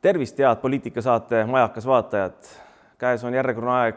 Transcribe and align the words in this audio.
tervist, 0.00 0.38
head 0.38 0.56
poliitikasaate 0.56 1.44
Majakas 1.44 1.86
vaatajad. 1.86 2.46
käes 2.98 3.24
on 3.24 3.34
järjekordne 3.34 3.72
aeg 3.72 3.96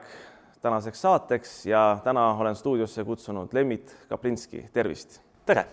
tänaseks 0.62 1.02
saateks 1.02 1.66
ja 1.66 2.00
täna 2.04 2.34
olen 2.34 2.56
stuudiosse 2.56 3.04
kutsunud 3.04 3.54
Lemmit 3.54 3.96
Kaplinski, 4.10 4.66
tervist. 4.74 5.22
tere. 5.46 5.66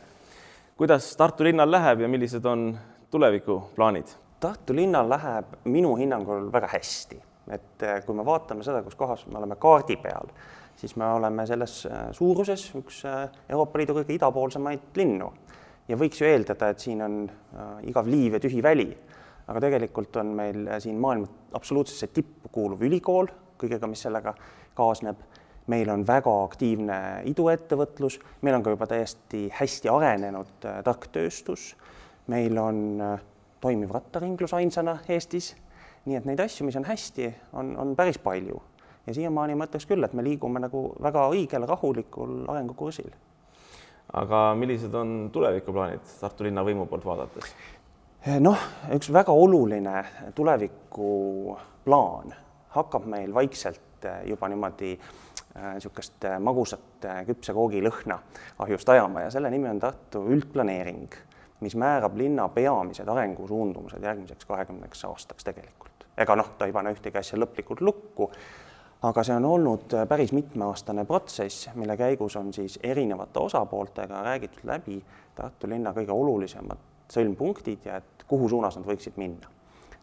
kuidas 0.76 1.16
Tartu 1.16 1.44
linnal 1.44 1.70
läheb 1.70 2.00
ja 2.00 2.08
millised 2.08 2.44
on 2.44 2.78
tulevikuplaanid? 3.10 4.06
Tartu 4.40 4.74
linnal 4.74 5.08
läheb 5.08 5.46
minu 5.64 5.96
hinnangul 5.96 6.52
väga 6.52 6.68
hästi, 6.72 7.22
et 7.50 7.82
eh, 7.82 8.04
kui 8.04 8.14
me 8.14 8.24
vaatame 8.24 8.62
seda, 8.62 8.82
kus 8.82 8.94
kohas 8.94 9.26
me 9.26 9.38
oleme 9.38 9.56
kaardi 9.56 9.96
peal, 9.96 10.28
siis 10.76 10.96
me 10.96 11.08
oleme 11.08 11.46
selles 11.46 11.86
eh, 11.86 12.08
suuruses 12.12 12.70
üks 12.74 13.04
eh, 13.04 13.28
Euroopa 13.48 13.78
Liidu 13.78 13.96
kõige 13.96 14.12
idapoolsemaid 14.20 14.92
linnu 14.96 15.32
ja 15.88 15.96
võiks 15.96 16.20
ju 16.20 16.28
eeldada, 16.28 16.68
et 16.68 16.84
siin 16.84 17.02
on 17.02 17.22
igav 17.88 18.06
liiv 18.06 18.36
ja 18.36 18.40
tühi 18.40 18.62
väli 18.62 18.92
aga 19.48 19.60
tegelikult 19.64 20.16
on 20.20 20.32
meil 20.36 20.68
siin 20.82 20.98
maailma 21.00 21.28
absoluutsesse 21.56 22.10
tippu 22.12 22.50
kuuluv 22.52 22.84
ülikool 22.84 23.30
kõigega, 23.58 23.90
mis 23.90 24.04
sellega 24.06 24.34
kaasneb. 24.78 25.16
meil 25.68 25.90
on 25.92 26.00
väga 26.06 26.32
aktiivne 26.44 26.94
iduettevõtlus, 27.28 28.14
meil 28.40 28.54
on 28.56 28.62
ka 28.64 28.72
juba 28.72 28.86
täiesti 28.88 29.50
hästi 29.52 29.90
arenenud 29.92 30.64
äh, 30.64 30.78
tark 30.84 31.10
tööstus, 31.12 31.74
meil 32.26 32.56
on 32.58 33.00
äh, 33.04 33.20
toimiv 33.60 33.92
rattaringlus 33.92 34.54
ainsana 34.56 34.98
Eestis, 35.08 35.50
nii 36.06 36.16
et 36.16 36.24
neid 36.24 36.40
asju, 36.40 36.64
mis 36.64 36.76
on 36.80 36.88
hästi, 36.88 37.28
on, 37.52 37.74
on 37.76 37.92
päris 37.96 38.16
palju 38.18 38.62
ja 39.08 39.14
siiamaani 39.14 39.56
ma 39.56 39.68
ütleks 39.68 39.86
küll, 39.88 40.04
et 40.04 40.14
me 40.16 40.24
liigume 40.24 40.60
nagu 40.60 40.90
väga 41.02 41.26
õigel 41.32 41.66
rahulikul 41.68 42.44
arengukursil. 42.48 43.10
aga 44.12 44.54
millised 44.56 44.94
on 44.94 45.28
tulevikuplaanid 45.32 46.16
Tartu 46.20 46.44
linna 46.44 46.64
võimu 46.64 46.86
poolt 46.88 47.04
vaadates? 47.04 47.52
Noh, 48.26 48.58
üks 48.94 49.12
väga 49.12 49.32
oluline 49.32 50.04
tulevikuplaan 50.34 52.34
hakkab 52.74 53.06
meil 53.06 53.34
vaikselt 53.34 54.04
eh, 54.04 54.28
juba 54.28 54.48
niimoodi 54.48 54.98
niisugust 55.58 56.24
äh, 56.24 56.38
magusat 56.40 57.06
küpse 57.26 57.52
koogi 57.54 57.80
lõhna 57.82 58.18
ahjust 58.62 58.88
ajama 58.88 59.20
ja 59.24 59.30
selle 59.30 59.50
nimi 59.50 59.68
on 59.70 59.80
Tartu 59.82 60.22
üldplaneering, 60.30 61.14
mis 61.64 61.76
määrab 61.78 62.16
linna 62.18 62.48
peamised 62.54 63.08
arengusuundumused 63.08 64.02
järgmiseks 64.02 64.46
kahekümneks 64.46 65.04
aastaks 65.08 65.44
tegelikult. 65.44 66.06
ega 66.18 66.36
noh, 66.36 66.50
ta 66.58 66.66
ei 66.66 66.74
pane 66.74 66.92
ühtegi 66.94 67.18
asja 67.18 67.38
lõplikult 67.38 67.80
lukku, 67.80 68.30
aga 69.02 69.24
see 69.24 69.36
on 69.38 69.44
olnud 69.46 69.94
päris 70.08 70.32
mitmeaastane 70.34 71.04
protsess, 71.06 71.68
mille 71.74 71.96
käigus 71.96 72.36
on 72.36 72.52
siis 72.52 72.78
erinevate 72.82 73.38
osapooltega 73.38 74.22
räägitud 74.22 74.66
läbi 74.66 75.02
Tartu 75.34 75.70
linna 75.70 75.94
kõige 75.94 76.12
olulisemad 76.12 76.97
sõlmpunktid 77.12 77.86
ja 77.88 77.96
et 78.02 78.24
kuhu 78.28 78.48
suunas 78.48 78.76
nad 78.76 78.86
võiksid 78.86 79.16
minna. 79.16 79.48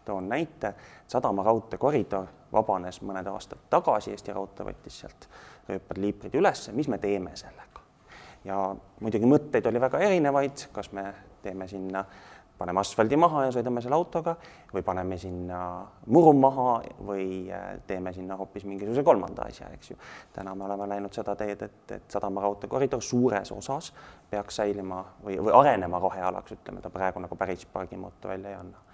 toon 0.06 0.30
näite, 0.30 0.74
sadama 1.08 1.44
raudteekoridor 1.44 2.28
vabanes 2.54 3.02
mõned 3.02 3.28
aastad 3.28 3.64
tagasi, 3.70 4.12
Eesti 4.12 4.34
Raudtee 4.34 4.66
võttis 4.66 5.00
sealt 5.02 5.30
rööpad 5.68 5.98
liiprid 5.98 6.36
üles, 6.38 6.70
mis 6.74 6.88
me 6.88 6.98
teeme 6.98 7.36
sellega? 7.36 7.82
ja 8.46 8.76
muidugi 9.02 9.26
mõtteid 9.26 9.66
oli 9.66 9.82
väga 9.82 10.00
erinevaid, 10.06 10.68
kas 10.72 10.92
me 10.94 11.08
teeme 11.42 11.68
sinna, 11.68 12.06
paneme 12.58 12.80
asfaldi 12.80 13.18
maha 13.20 13.46
ja 13.46 13.52
sõidame 13.56 13.82
selle 13.84 13.98
autoga 13.98 14.36
või 14.74 14.84
paneme 14.86 15.18
sinna 15.20 15.60
muru 16.08 16.34
maha 16.40 16.78
või 17.08 17.26
äh, 17.52 17.66
teeme 17.88 18.14
sinna 18.16 18.38
hoopis 18.40 18.66
mingisuguse 18.66 19.04
kolmanda 19.04 19.48
asja, 19.50 19.70
eks 19.76 19.92
ju. 19.92 20.00
täna 20.34 20.56
me 20.56 20.68
oleme 20.70 20.88
läinud 20.96 21.14
seda 21.14 21.36
teed, 21.40 21.62
et, 21.62 21.92
et 21.92 22.18
sadama 22.18 22.46
raudteekoridor 22.46 23.04
suures 23.04 23.52
osas 23.52 23.92
peaks 24.30 24.62
säilima 24.62 25.04
või, 25.24 25.38
või 25.40 25.54
arenema 25.60 26.00
rohealaks, 26.00 26.56
ütleme, 26.58 26.82
ta 26.82 26.90
praegu 26.94 27.24
nagu 27.24 27.36
päris 27.36 27.66
pargimooto 27.66 28.32
välja 28.32 28.56
ei 28.56 28.60
anna 28.64 28.86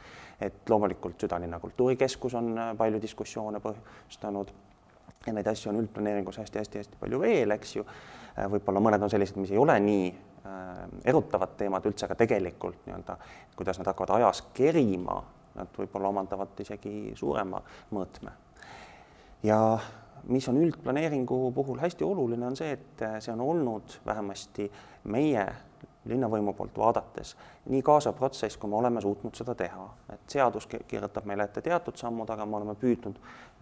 et 0.41 0.69
loomulikult 0.69 1.21
Südalinna 1.21 1.59
kultuurikeskus 1.59 2.35
on 2.35 2.57
äh, 2.57 2.73
palju 2.77 3.01
diskussioone 3.01 3.61
põhjustanud 3.61 4.49
ja 5.27 5.33
neid 5.35 5.47
asju 5.47 5.69
on 5.69 5.83
üldplaneeringus 5.83 6.39
hästi-hästi-hästi 6.41 6.97
palju 7.01 7.19
veel, 7.21 7.53
eks 7.57 7.75
ju. 7.75 7.85
Äh, 7.85 8.47
võib-olla 8.49 8.81
mõned 8.83 9.05
on 9.05 9.13
sellised, 9.13 9.37
mis 9.41 9.53
ei 9.53 9.61
ole 9.61 9.77
nii 9.83 10.09
erutavad 11.05 11.55
teemad 11.57 11.85
üldse, 11.85 12.05
aga 12.07 12.17
tegelikult 12.17 12.85
nii-öelda, 12.87 13.17
kuidas 13.55 13.79
nad 13.79 13.91
hakkavad 13.91 14.15
ajas 14.17 14.43
kerima, 14.57 15.19
nad 15.55 15.73
võib-olla 15.77 16.09
omandavad 16.09 16.59
isegi 16.63 17.13
suurema 17.15 17.61
mõõtme. 17.91 18.31
ja 19.43 19.79
mis 20.23 20.47
on 20.49 20.57
üldplaneeringu 20.57 21.51
puhul 21.51 21.79
hästi 21.79 22.03
oluline, 22.03 22.45
on 22.47 22.55
see, 22.55 22.71
et 22.71 23.03
see 23.19 23.33
on 23.33 23.41
olnud 23.41 23.99
vähemasti 24.05 24.71
meie 25.03 25.45
linnavõimu 26.05 26.53
poolt 26.57 26.77
vaadates 26.77 27.35
nii 27.69 27.81
kaasav 27.85 28.15
protsess, 28.17 28.57
kui 28.57 28.69
me 28.69 28.75
oleme 28.75 29.01
suutnud 29.01 29.37
seda 29.37 29.53
teha, 29.55 29.85
et 30.13 30.33
seadus 30.33 30.65
kirjutab 30.65 31.25
meile 31.29 31.45
ette 31.45 31.61
teatud 31.61 31.97
sammud, 31.97 32.29
aga 32.29 32.45
me 32.45 32.57
oleme 32.57 32.75
püüdnud 32.81 33.19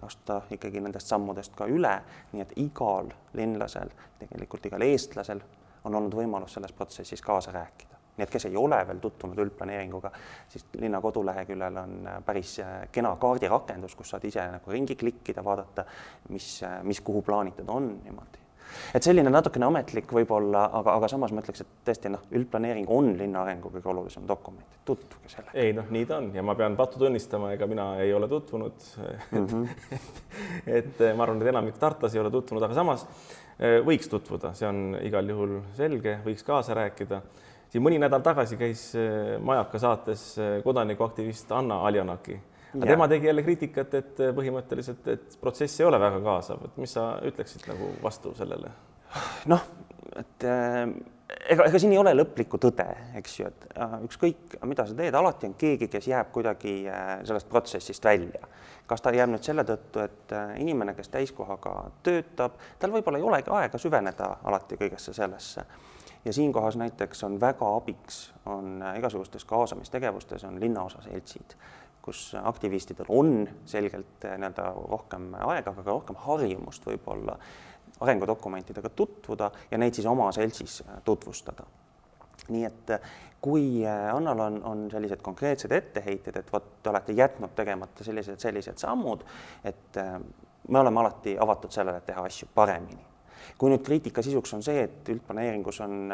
astuda 0.08 0.42
ikkagi 0.56 0.80
nendest 0.80 1.12
sammudest 1.12 1.56
ka 1.56 1.68
üle, 1.68 1.98
nii 2.32 2.46
et 2.46 2.54
igal 2.64 3.12
linlasel, 3.36 3.92
tegelikult 4.20 4.70
igal 4.72 4.88
eestlasel 4.88 5.44
on 5.84 5.96
olnud 5.96 6.16
võimalus 6.16 6.54
selles 6.58 6.74
protsessis 6.74 7.22
kaasa 7.22 7.52
rääkida. 7.52 7.96
nii 8.18 8.24
et 8.24 8.32
kes 8.34 8.46
ei 8.50 8.58
ole 8.60 8.82
veel 8.88 8.98
tutvunud 9.00 9.38
üldplaneeringuga, 9.40 10.12
siis 10.52 10.66
linna 10.82 11.00
koduleheküljel 11.02 11.78
on 11.80 12.10
päris 12.26 12.58
kena 12.92 13.16
kaardirakendus, 13.16 13.96
kus 13.96 14.10
saad 14.12 14.26
ise 14.28 14.44
nagu 14.52 14.72
ringi 14.72 14.96
klikkida, 15.00 15.44
vaadata, 15.44 15.86
mis, 16.30 16.60
mis 16.84 17.02
kuhu 17.02 17.22
plaanitud 17.22 17.70
on 17.72 17.94
niimoodi 18.04 18.49
et 18.96 19.06
selline 19.06 19.32
natukene 19.32 19.68
ametlik 19.68 20.12
võib-olla, 20.14 20.66
aga, 20.80 20.96
aga 20.98 21.10
samas 21.12 21.34
ma 21.34 21.44
ütleks, 21.44 21.64
et 21.64 21.74
tõesti 21.88 22.12
noh, 22.14 22.24
üldplaneering 22.36 22.90
on 22.94 23.12
linna 23.20 23.44
arengu 23.44 23.72
kõige 23.74 23.92
olulisem 23.92 24.28
dokument, 24.30 24.78
tutvuge 24.88 25.32
sellega. 25.32 25.56
ei 25.60 25.74
noh, 25.78 25.90
nii 25.94 26.08
ta 26.10 26.20
on 26.22 26.30
ja 26.36 26.44
ma 26.46 26.56
pean 26.60 26.78
pattu 26.80 27.02
tunnistama, 27.02 27.54
ega 27.56 27.68
mina 27.70 27.90
ei 28.04 28.14
ole 28.14 28.30
tutvunud 28.32 28.88
mm. 29.32 29.46
-hmm. 29.46 30.00
et 30.80 31.04
ma 31.16 31.26
arvan, 31.26 31.42
et 31.42 31.54
enamik 31.54 31.78
tartlasi 31.82 32.18
ei 32.18 32.24
ole 32.24 32.32
tutvunud, 32.34 32.64
aga 32.64 32.78
samas 32.78 33.06
eh, 33.60 33.80
võiks 33.86 34.10
tutvuda, 34.10 34.54
see 34.54 34.70
on 34.70 34.98
igal 35.02 35.36
juhul 35.36 35.60
selge, 35.78 36.20
võiks 36.26 36.46
kaasa 36.46 36.78
rääkida. 36.78 37.22
siin 37.70 37.84
mõni 37.84 38.00
nädal 38.00 38.22
tagasi 38.22 38.58
käis 38.58 38.94
eh, 38.96 39.38
Majaka 39.42 39.80
saates 39.80 40.30
eh, 40.38 40.64
kodanikuaktivist 40.64 41.52
Anna 41.52 41.84
Aljanaki 41.88 42.40
aga 42.76 42.86
tema 42.86 43.08
tegi 43.12 43.30
jälle 43.30 43.44
kriitikat, 43.44 43.94
et 44.00 44.24
põhimõtteliselt, 44.36 45.08
et 45.14 45.38
protsess 45.42 45.82
ei 45.82 45.88
ole 45.90 46.00
väga 46.02 46.20
kaasav, 46.26 46.66
et 46.70 46.82
mis 46.82 46.94
sa 46.94 47.12
ütleksid 47.26 47.66
nagu 47.72 47.94
vastu 48.04 48.34
sellele? 48.38 48.72
noh, 49.50 49.64
et 50.20 50.46
äh, 50.46 50.84
ega, 51.50 51.66
ega 51.66 51.82
siin 51.82 51.94
ei 51.94 52.02
ole 52.02 52.14
lõplikku 52.16 52.60
tõde, 52.62 52.86
eks 53.20 53.40
ju, 53.40 53.50
et 53.50 53.68
äh, 53.74 53.96
ükskõik, 54.06 54.58
mida 54.70 54.86
sa 54.88 54.98
teed, 54.98 55.18
alati 55.18 55.50
on 55.50 55.56
keegi, 55.60 55.90
kes 55.92 56.10
jääb 56.12 56.32
kuidagi 56.36 56.76
äh, 56.90 57.14
sellest 57.28 57.50
protsessist 57.50 58.06
välja. 58.06 58.48
kas 58.90 59.02
ta 59.06 59.14
jääb 59.14 59.30
nüüd 59.30 59.46
selle 59.46 59.62
tõttu, 59.66 60.02
et 60.02 60.32
inimene, 60.58 60.96
kes 60.98 61.12
täiskohaga 61.14 61.92
töötab, 62.04 62.56
tal 62.82 62.90
võib-olla 62.90 63.20
ei 63.20 63.26
olegi 63.28 63.52
aega 63.54 63.78
süveneda 63.78 64.32
alati 64.50 64.80
kõigesse 64.80 65.14
sellesse 65.14 65.66
ja 66.26 66.34
siinkohas 66.34 66.76
näiteks 66.76 67.22
on 67.24 67.38
väga 67.42 67.70
abiks, 67.76 68.34
on 68.50 68.82
igasugustes 68.98 69.46
kaasamistegevustes 69.46 70.44
on 70.44 70.58
linnaosaseltsid 70.60 71.54
kus 72.10 72.36
aktivistidel 72.44 73.10
on 73.10 73.48
selgelt 73.70 74.26
eh, 74.26 74.38
nii-öelda 74.42 74.70
rohkem 74.90 75.30
aega, 75.38 75.74
aga 75.74 75.84
ka 75.84 75.92
rohkem 75.92 76.18
harjumust 76.26 76.88
võib-olla 76.90 77.36
arengudokumentidega 78.02 78.90
tutvuda 78.98 79.52
ja 79.70 79.78
neid 79.78 79.98
siis 79.98 80.08
oma 80.10 80.32
seltsis 80.34 80.80
eh, 80.86 81.02
tutvustada. 81.06 81.68
nii 82.50 82.66
et 82.66 82.96
eh, 82.96 83.12
kui 83.42 83.86
Annal 83.88 84.40
on, 84.48 84.58
on 84.68 84.86
sellised 84.92 85.22
konkreetsed 85.24 85.72
etteheited, 85.72 86.42
et 86.42 86.50
vot 86.54 86.66
te 86.84 86.90
olete 86.90 87.14
jätnud 87.16 87.54
tegemata 87.56 88.04
sellised, 88.04 88.42
sellised 88.42 88.82
sammud, 88.82 89.22
et 89.64 90.00
me 90.68 90.80
oleme 90.82 91.00
alati 91.00 91.38
avatud 91.40 91.72
sellele, 91.72 92.02
et 92.02 92.10
teha 92.10 92.26
asju 92.28 92.50
paremini. 92.56 93.06
kui 93.58 93.72
nüüd 93.72 93.86
kriitika 93.86 94.24
sisuks 94.26 94.52
on 94.58 94.66
see, 94.66 94.84
et 94.90 95.14
üldplaneeringus 95.14 95.80
on 95.86 96.12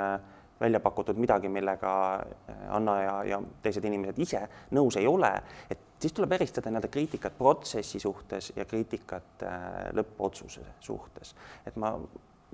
välja 0.60 0.80
pakutud 0.80 1.18
midagi, 1.18 1.50
millega 1.50 2.24
Anna 2.70 3.02
ja, 3.02 3.16
ja 3.24 3.42
teised 3.62 3.86
inimesed 3.86 4.20
ise 4.24 4.42
nõus 4.76 4.98
ei 5.00 5.08
ole, 5.08 5.32
et 5.70 5.85
siis 6.00 6.14
tuleb 6.14 6.32
eristada 6.38 6.70
nii-öelda 6.70 6.92
kriitikat 6.92 7.38
protsessi 7.38 8.00
suhtes 8.00 8.54
ja 8.56 8.66
kriitikat 8.66 9.44
äh, 9.44 9.66
lõppotsuse 9.98 10.66
suhtes. 10.80 11.36
et 11.66 11.76
ma 11.76 11.96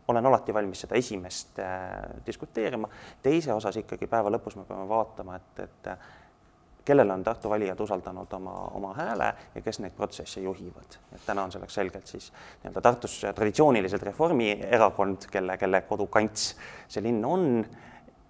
olen 0.07 0.25
alati 0.25 0.53
valmis 0.53 0.81
seda 0.85 0.95
esimest 0.95 1.59
äh, 1.59 1.91
diskuteerima, 2.25 2.89
teise 3.23 3.53
osas 3.53 3.77
ikkagi 3.81 4.07
päeva 4.07 4.31
lõpus 4.33 4.57
me 4.57 4.65
peame 4.67 4.87
vaatama, 4.89 5.35
et, 5.35 5.63
et 5.65 5.93
kellele 6.85 7.13
on 7.13 7.23
Tartu 7.23 7.49
valijad 7.49 7.79
usaldanud 7.79 8.33
oma, 8.33 8.53
oma 8.73 8.93
hääle 8.97 9.33
ja 9.55 9.61
kes 9.61 9.79
neid 9.79 9.93
protsesse 9.97 10.41
juhivad. 10.41 10.97
et 11.15 11.21
täna 11.25 11.43
on 11.43 11.51
selleks 11.51 11.73
selgelt 11.73 12.07
siis 12.07 12.31
nii-öelda 12.63 12.81
Tartus 12.81 13.21
traditsiooniliselt 13.35 14.03
Reformierakond, 14.03 15.29
kelle, 15.31 15.57
kelle 15.57 15.81
kodukants 15.81 16.55
see 16.87 17.03
linn 17.03 17.25
on 17.25 17.65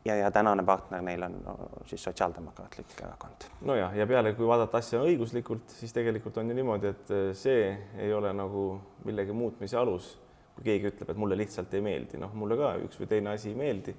ja, 0.05 0.15
ja 0.15 0.31
tänane 0.31 0.63
partner 0.63 1.01
neil 1.01 1.23
on 1.23 1.35
siis 1.85 2.03
Sotsiaaldemokraatlik 2.03 3.01
Erakond. 3.01 3.47
nojah, 3.61 3.95
ja 3.97 4.07
peale, 4.07 4.33
kui 4.33 4.47
vaadata 4.47 4.81
asja 4.81 5.01
õiguslikult, 5.05 5.69
siis 5.77 5.93
tegelikult 5.93 6.37
on 6.41 6.49
ju 6.49 6.57
niimoodi, 6.57 6.91
et 6.91 7.13
eh, 7.15 7.29
see 7.37 7.69
ei 7.99 8.13
ole 8.13 8.33
nagu 8.33 8.65
millegi 9.05 9.35
muutmise 9.35 9.77
alus. 9.77 10.17
kui 10.55 10.65
keegi 10.65 10.89
ütleb, 10.89 11.09
et 11.13 11.17
mulle 11.17 11.37
lihtsalt 11.39 11.73
ei 11.73 11.81
meeldi, 11.81 12.19
noh, 12.19 12.33
mulle 12.35 12.57
ka 12.59 12.73
üks 12.83 12.99
või 12.99 13.07
teine 13.07 13.31
asi 13.31 13.49
ei 13.53 13.55
meeldi. 13.55 13.95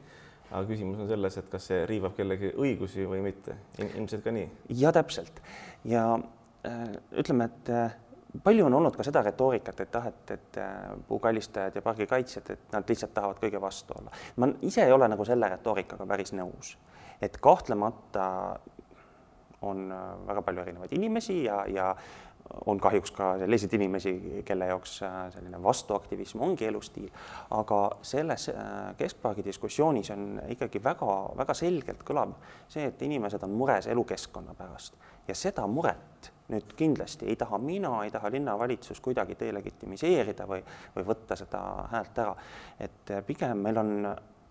aga 0.50 0.66
küsimus 0.68 1.00
on 1.00 1.08
selles, 1.08 1.36
et 1.38 1.48
kas 1.48 1.66
see 1.70 1.86
riivab 1.88 2.16
kellegi 2.16 2.52
õigusi 2.52 3.06
või 3.08 3.22
mitte, 3.24 3.56
ilmselt 3.78 4.24
ka 4.24 4.34
nii. 4.34 4.48
ja 4.82 4.92
täpselt 4.92 5.42
ja 5.84 6.18
ütleme, 7.18 7.48
et 7.48 7.70
palju 8.44 8.66
on 8.66 8.74
olnud 8.74 8.96
ka 8.96 9.04
seda 9.04 9.22
retoorikat, 9.22 9.80
et 9.84 9.96
ah, 9.96 10.06
et, 10.08 10.30
et 10.30 10.60
puukallistajad 11.08 11.76
ja 11.76 11.82
pargikaitsjad, 11.82 12.50
et 12.50 12.72
nad 12.72 12.88
lihtsalt 12.88 13.14
tahavad 13.14 13.40
kõige 13.42 13.60
vastu 13.60 13.94
olla. 13.98 14.12
ma 14.36 14.48
ise 14.62 14.84
ei 14.84 14.92
ole 14.92 15.08
nagu 15.08 15.24
selle 15.28 15.48
retoorikaga 15.52 16.06
päris 16.06 16.32
nõus, 16.32 16.76
et 17.20 17.36
kahtlemata 17.40 18.28
on 19.62 19.92
väga 20.26 20.42
palju 20.42 20.62
erinevaid 20.64 20.92
inimesi 20.96 21.44
ja, 21.44 21.62
ja 21.70 21.92
on 22.66 22.80
kahjuks 22.80 23.10
ka 23.16 23.32
selliseid 23.38 23.72
inimesi, 23.78 24.12
kelle 24.44 24.66
jaoks 24.66 24.98
äh, 25.06 25.16
selline 25.34 25.62
vastuaktivism 25.62 26.40
ongi 26.40 26.66
elustiil, 26.66 27.08
aga 27.50 27.80
selles 28.02 28.48
äh, 28.52 28.66
keskpargi 28.98 29.44
diskussioonis 29.44 30.10
on 30.14 30.26
ikkagi 30.54 30.82
väga-väga 30.84 31.54
selgelt 31.56 32.04
kõlab 32.08 32.36
see, 32.68 32.86
et 32.90 33.02
inimesed 33.02 33.42
on 33.46 33.56
mures 33.56 33.88
elukeskkonna 33.92 34.54
pärast 34.58 34.98
ja 35.28 35.34
seda 35.38 35.66
muret 35.70 36.32
nüüd 36.52 36.74
kindlasti 36.76 37.30
ei 37.30 37.36
taha 37.40 37.58
mina, 37.62 37.94
ei 38.04 38.10
taha 38.12 38.30
linnavalitsus 38.34 39.00
kuidagi 39.00 39.36
delegitimiseerida 39.40 40.46
või, 40.48 40.60
või 40.96 41.06
võtta 41.08 41.38
seda 41.38 41.62
häält 41.92 42.18
ära. 42.18 42.34
et 42.80 43.14
pigem 43.26 43.62
meil 43.64 43.78
on 43.78 43.92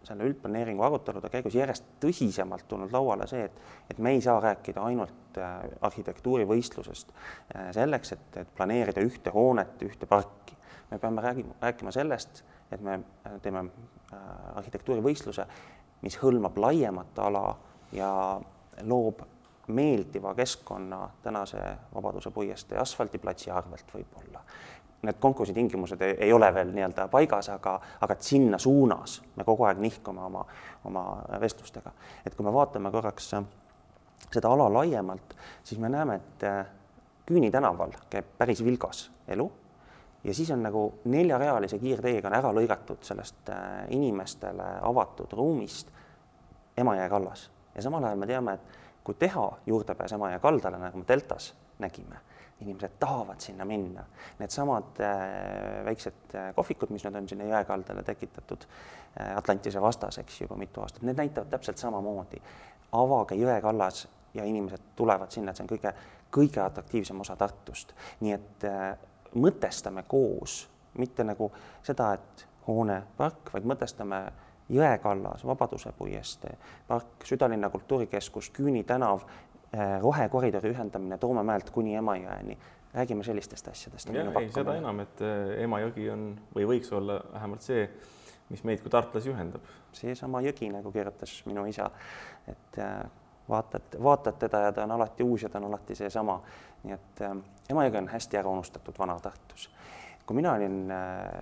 selle 0.03 0.25
üldplaneeringu 0.25 0.83
arutelude 0.83 1.29
käigus 1.29 1.55
järjest 1.55 1.85
tõsisemalt 2.01 2.65
tulnud 2.69 2.93
lauale 2.93 3.27
see, 3.29 3.43
et, 3.45 3.59
et 3.91 3.99
me 4.01 4.15
ei 4.15 4.21
saa 4.21 4.39
rääkida 4.41 4.83
ainult 4.83 5.37
äh, 5.37 5.59
arhitektuurivõistlusest 5.87 7.13
äh, 7.13 7.69
selleks, 7.75 8.15
et, 8.17 8.39
et 8.43 8.55
planeerida 8.57 9.03
ühte 9.05 9.33
hoonet, 9.33 9.75
ühte 9.85 10.09
parki. 10.09 10.57
me 10.91 10.99
peame 10.99 11.21
räägima, 11.21 11.53
rääkima 11.61 11.91
sellest, 11.91 12.43
et 12.71 12.81
me 12.81 12.99
äh, 12.99 13.37
teeme 13.41 13.65
arhitektuurivõistluse, 14.55 15.45
mis 16.01 16.17
hõlmab 16.19 16.57
laiemat 16.59 17.19
ala 17.23 17.45
ja 17.95 18.09
loob 18.83 19.21
meeldiva 19.71 20.33
keskkonna 20.35 21.09
tänase 21.23 21.61
Vabaduse 21.93 22.31
puiestee 22.31 22.79
asfaldiplatsi 22.81 23.51
arvelt 23.51 23.93
võib-olla 23.93 24.41
need 25.01 25.17
konkursi 25.19 25.53
tingimused 25.53 26.01
ei, 26.01 26.15
ei 26.27 26.33
ole 26.33 26.53
veel 26.53 26.73
nii-öelda 26.75 27.07
paigas, 27.11 27.49
aga, 27.49 27.79
aga 28.01 28.13
et 28.13 28.25
sinna 28.25 28.57
suunas 28.61 29.21
me 29.35 29.45
kogu 29.47 29.65
aeg 29.65 29.81
nihkume 29.81 30.21
oma, 30.21 30.43
oma 30.85 31.05
vestlustega. 31.41 31.91
et 32.25 32.35
kui 32.35 32.45
me 32.45 32.53
vaatame 32.53 32.91
korraks 32.91 33.33
äh, 33.33 33.47
seda 34.31 34.51
ala 34.53 34.69
laiemalt, 34.73 35.35
siis 35.63 35.81
me 35.81 35.89
näeme, 35.89 36.15
et 36.15 36.43
äh, 36.43 36.65
Küüni 37.25 37.51
tänaval 37.51 37.93
käib 38.09 38.25
päris 38.37 38.63
vilgas 38.65 39.05
elu 39.27 39.45
ja 40.23 40.33
siis 40.33 40.49
on 40.51 40.63
nagu 40.63 40.81
neljarealise 41.05 41.79
kiirteega 41.79 42.27
on 42.27 42.35
ära 42.35 42.51
lõigatud 42.53 43.05
sellest 43.05 43.49
äh, 43.49 43.85
inimestele 43.89 44.77
avatud 44.81 45.33
ruumist 45.37 45.89
Emajõe 46.77 47.09
kallas 47.09 47.49
ja 47.75 47.81
samal 47.81 48.05
ajal 48.05 48.19
me 48.19 48.27
teame, 48.27 48.53
et 48.53 48.79
kui 49.03 49.15
teha 49.17 49.47
juurdepääs 49.65 50.13
Emajõe 50.17 50.39
kaldale, 50.39 50.77
nagu 50.81 51.01
me 51.01 51.07
deltas 51.07 51.53
nägime 51.79 52.21
inimesed 52.61 52.97
tahavad 52.99 53.39
sinna 53.39 53.65
minna. 53.65 54.03
Needsamad 54.39 54.99
äh, 54.99 55.85
väiksed 55.85 56.35
äh, 56.35 56.49
kohvikud, 56.55 56.93
mis 56.93 57.05
nüüd 57.05 57.17
on 57.17 57.29
sinna 57.29 57.47
jõe 57.49 57.63
kaldale 57.67 58.03
tekitatud 58.07 58.65
äh, 58.67 59.35
Atlantise 59.37 59.81
vastas, 59.81 60.19
eks 60.21 60.41
ju, 60.41 60.45
juba 60.45 60.59
mitu 60.59 60.83
aastat, 60.83 61.05
need 61.07 61.19
näitavad 61.19 61.49
täpselt 61.53 61.81
samamoodi. 61.81 62.41
avage 62.91 63.35
jõe 63.39 63.61
kallas 63.61 64.07
ja 64.33 64.43
inimesed 64.43 64.93
tulevad 64.95 65.31
sinna, 65.31 65.51
et 65.51 65.57
see 65.57 65.65
on 65.65 65.71
kõige, 65.71 65.93
kõige 66.31 66.61
atraktiivsem 66.63 67.19
osa 67.19 67.35
Tartust. 67.35 67.93
nii 68.19 68.33
et 68.33 68.67
mõtestame 69.35 70.03
koos, 70.07 70.67
mitte 70.99 71.23
nagu 71.23 71.51
seda, 71.83 72.13
et 72.13 72.45
hoone, 72.67 73.01
park, 73.17 73.53
vaid 73.53 73.67
mõtestame 73.67 74.25
Jõe 74.71 74.91
kallas, 75.03 75.41
Vabaduse 75.43 75.91
puiestee, 75.91 76.53
park, 76.87 77.25
südalinna 77.27 77.69
kultuurikeskus, 77.69 78.49
Küüni 78.55 78.85
tänav 78.87 79.25
rohekoridori 80.01 80.71
ühendamine 80.73 81.17
Toomemäelt 81.17 81.69
kuni 81.71 81.95
Emajõeni, 81.95 82.57
räägime 82.93 83.23
sellistest 83.23 83.67
asjadest. 83.67 84.09
ei, 84.09 84.49
seda 84.51 84.75
enam, 84.75 84.99
et 84.99 85.21
äh, 85.23 85.53
Emajõgi 85.63 86.09
on 86.11 86.25
või 86.55 86.67
võiks 86.73 86.91
olla 86.95 87.21
vähemalt 87.33 87.63
see, 87.63 87.85
mis 88.51 88.65
meid 88.67 88.83
kui 88.83 88.91
tartlasi 88.91 89.31
ühendab. 89.31 89.63
seesama 89.95 90.41
jõgi, 90.43 90.71
nagu 90.71 90.91
kirjutas 90.91 91.37
minu 91.47 91.65
isa, 91.71 91.87
et 92.51 92.79
äh, 92.83 92.99
vaatad, 93.49 93.95
vaatad 94.03 94.39
teda 94.43 94.65
ja 94.67 94.75
ta 94.75 94.83
on 94.83 94.97
alati 94.97 95.23
uus 95.23 95.47
ja 95.47 95.49
ta 95.49 95.59
on 95.59 95.69
alati 95.71 95.95
seesama. 95.95 96.41
nii 96.83 96.93
et 96.93 97.25
Emajõgi 97.71 97.97
on 97.97 98.11
hästi 98.11 98.37
ära 98.37 98.49
unustatud 98.49 98.99
Vana-Tartus. 98.99 99.69
kui 100.25 100.35
mina 100.35 100.53
olin 100.53 100.91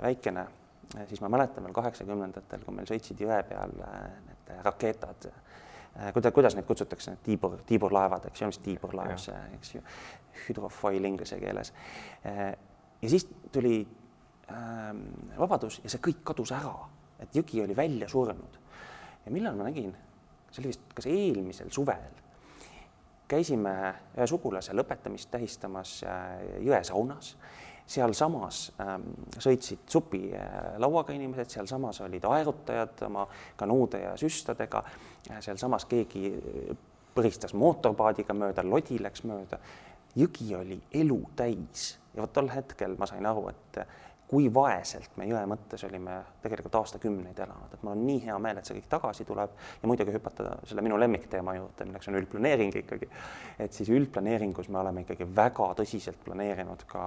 väikene, 0.02 0.46
siis 1.08 1.22
ma 1.22 1.30
mäletan 1.30 1.64
veel 1.64 1.74
kaheksakümnendatel, 1.74 2.62
kui 2.66 2.76
meil 2.76 2.86
sõitsid 2.90 3.22
jõe 3.22 3.42
peal 3.50 3.74
need 4.28 4.54
raketad 4.66 5.32
Äh, 6.00 6.14
kuida-, 6.14 6.32
kuidas 6.32 6.56
neid 6.56 6.68
kutsutakse, 6.68 7.18
tiibur, 7.24 7.58
tiiburlaevad, 7.68 8.30
eks 8.30 8.42
ju, 8.42 8.48
mis 8.48 8.60
tiiburlaev 8.64 9.18
see, 9.20 9.40
eks 9.58 9.74
ju, 9.76 9.82
hüdrofoil 10.46 11.08
inglise 11.10 11.40
keeles. 11.42 11.74
Äh, 12.28 12.54
ja 13.02 13.10
siis 13.12 13.28
tuli 13.52 13.82
ähm, 14.52 15.04
vabadus 15.40 15.82
ja 15.84 15.92
see 15.92 16.04
kõik 16.10 16.22
kadus 16.32 16.54
ära, 16.56 16.72
et 17.20 17.36
jõgi 17.36 17.64
oli 17.66 17.76
välja 17.76 18.08
surnud. 18.12 18.60
ja 19.26 19.32
millal 19.36 19.58
ma 19.60 19.68
nägin, 19.68 19.92
see 20.52 20.62
oli 20.64 20.72
vist 20.72 20.88
kas 20.96 21.10
eelmisel 21.12 21.72
suvel, 21.76 22.16
käisime 23.30 23.76
ühe 24.16 24.28
sugulase 24.28 24.74
lõpetamist 24.74 25.32
tähistamas 25.32 26.00
äh, 26.08 26.62
jõesaunas 26.64 27.36
sealsamas 27.90 28.70
ähm, 28.82 29.08
sõitsid 29.42 29.88
supilauaga 29.90 31.16
inimesed, 31.16 31.50
sealsamas 31.56 32.02
olid 32.06 32.26
aerutajad 32.30 33.06
oma 33.08 33.26
kanuude 33.58 34.04
ja 34.04 34.16
süstadega, 34.20 34.84
sealsamas 35.40 35.88
keegi 35.90 36.34
põristas 37.16 37.56
mootorpaadiga 37.58 38.36
mööda, 38.38 38.64
lodi 38.64 39.00
läks 39.02 39.26
mööda. 39.28 39.60
jõgi 40.16 40.54
oli 40.56 40.80
elu 40.94 41.20
täis 41.36 41.98
ja 42.14 42.22
vot 42.22 42.34
tol 42.34 42.50
hetkel 42.50 42.96
ma 42.98 43.08
sain 43.10 43.26
aru, 43.26 43.50
et 43.50 43.82
kui 44.30 44.46
vaeselt 44.54 45.16
me 45.18 45.26
jõe 45.26 45.42
mõttes 45.50 45.82
olime 45.88 46.20
tegelikult 46.44 46.76
aastakümneid 46.80 47.40
elanud, 47.42 47.72
et 47.74 47.84
mul 47.84 47.96
on 47.96 48.04
nii 48.06 48.20
hea 48.28 48.36
meel, 48.42 48.60
et 48.60 48.70
see 48.70 48.78
kõik 48.78 48.90
tagasi 48.92 49.26
tuleb 49.26 49.56
ja 49.82 49.90
muidugi 49.90 50.14
hüpata 50.14 50.52
selle 50.70 50.84
minu 50.86 51.00
lemmikteema 51.02 51.56
juurde, 51.58 51.88
milleks 51.90 52.12
on 52.12 52.20
üldplaneering 52.20 52.76
ikkagi. 52.84 53.10
et 53.60 53.74
siis 53.74 53.90
üldplaneeringus 53.90 54.70
me 54.70 54.80
oleme 54.84 55.02
ikkagi 55.06 55.26
väga 55.36 55.72
tõsiselt 55.80 56.22
planeerinud 56.26 56.86
ka 56.92 57.06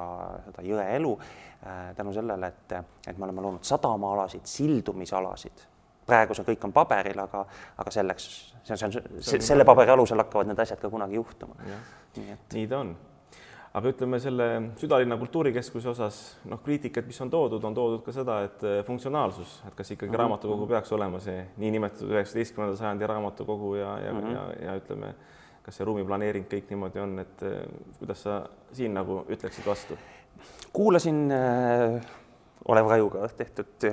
seda 0.48 0.66
jõe 0.66 0.88
elu 0.96 1.12
äh, 1.20 1.92
tänu 1.96 2.14
sellele, 2.16 2.50
et, 2.50 2.74
et 3.06 3.18
me 3.18 3.28
oleme 3.28 3.46
loonud 3.46 3.70
sadamaalasid, 3.70 4.42
sildumisalasid 4.56 5.68
praegu 6.06 6.34
see 6.34 6.48
kõik 6.50 6.66
on 6.66 6.74
paberil, 6.74 7.22
aga, 7.22 7.44
aga 7.78 7.94
selleks, 7.94 8.28
see 8.66 8.74
on, 8.74 8.98
see 8.98 9.38
on, 9.38 9.46
selle 9.46 9.64
paberi 9.68 9.94
alusel 9.94 10.18
hakkavad 10.18 10.50
need 10.50 10.66
asjad 10.66 10.82
ka 10.82 10.90
kunagi 10.90 11.14
juhtuma. 11.20 11.54
nii 12.16 12.34
et. 12.34 12.46
nii 12.58 12.66
ta 12.66 12.82
on 12.82 12.96
aga 13.72 13.92
ütleme 13.92 14.18
selle 14.20 14.46
südalinna 14.80 15.16
kultuurikeskuse 15.20 15.88
osas 15.92 16.18
noh, 16.48 16.60
kriitikat, 16.64 17.06
mis 17.08 17.20
on 17.24 17.30
toodud, 17.32 17.64
on 17.64 17.76
toodud 17.76 18.02
ka 18.04 18.14
seda, 18.14 18.42
et 18.46 18.64
eh, 18.68 18.80
funktsionaalsus, 18.86 19.60
et 19.68 19.76
kas 19.78 19.94
ikkagi 19.94 20.10
mm 20.10 20.14
-hmm. 20.14 20.22
raamatukogu 20.24 20.66
peaks 20.74 20.92
olema 20.92 21.20
see 21.20 21.46
niinimetatud 21.56 22.10
üheksateistkümnenda 22.12 22.76
sajandi 22.76 23.06
raamatukogu 23.06 23.74
ja, 23.74 23.98
ja 23.98 24.12
mm, 24.12 24.20
-hmm. 24.20 24.34
ja, 24.34 24.66
ja 24.66 24.76
ütleme, 24.76 25.14
kas 25.62 25.76
see 25.76 25.84
ruumiplaneering 25.84 26.46
kõik 26.52 26.68
niimoodi 26.70 27.00
on, 27.00 27.18
et 27.18 27.42
eh, 27.42 27.62
kuidas 27.98 28.22
sa 28.22 28.42
siin 28.72 28.94
nagu 28.94 29.24
ütleksid 29.28 29.66
vastu? 29.66 29.98
kuulasin 30.72 31.30
äh, 31.32 32.02
Olev 32.68 32.86
Rajuga 32.86 33.28
tehtud 33.28 33.84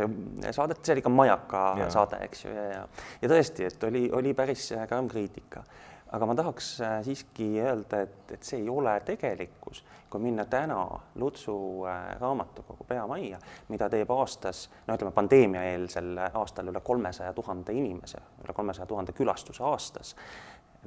saadet, 0.52 0.86
see 0.86 0.94
oli 0.94 1.02
ka 1.02 1.10
Majaka 1.10 1.76
ja. 1.80 1.90
saade, 1.90 2.18
eks 2.22 2.46
ju, 2.46 2.52
ja, 2.52 2.64
ja, 2.64 2.88
ja 3.22 3.30
tõesti, 3.30 3.66
et 3.66 3.84
oli, 3.84 4.10
oli 4.12 4.34
päris 4.34 4.74
karm 4.90 5.08
kriitika 5.08 5.64
aga 6.12 6.26
ma 6.26 6.36
tahaks 6.36 6.70
äh, 6.82 6.96
siiski 7.06 7.48
öelda, 7.62 8.02
et, 8.06 8.32
et 8.34 8.46
see 8.46 8.60
ei 8.64 8.70
ole 8.70 8.96
tegelikkus, 9.06 9.84
kui 10.10 10.22
minna 10.24 10.46
täna 10.50 10.82
Lutsu 11.22 11.56
äh, 11.86 12.16
raamatukogu 12.22 12.88
peamajja, 12.90 13.40
mida 13.70 13.90
teeb 13.94 14.10
aastas, 14.14 14.66
no 14.88 14.98
ütleme 14.98 15.14
pandeemiaeelsel 15.16 16.18
aastal 16.34 16.72
üle 16.72 16.82
kolmesaja 16.86 17.34
tuhande 17.38 17.76
inimese, 17.78 18.22
üle 18.44 18.56
kolmesaja 18.58 18.90
tuhande 18.90 19.14
külastuse 19.18 19.64
aastas. 19.64 20.16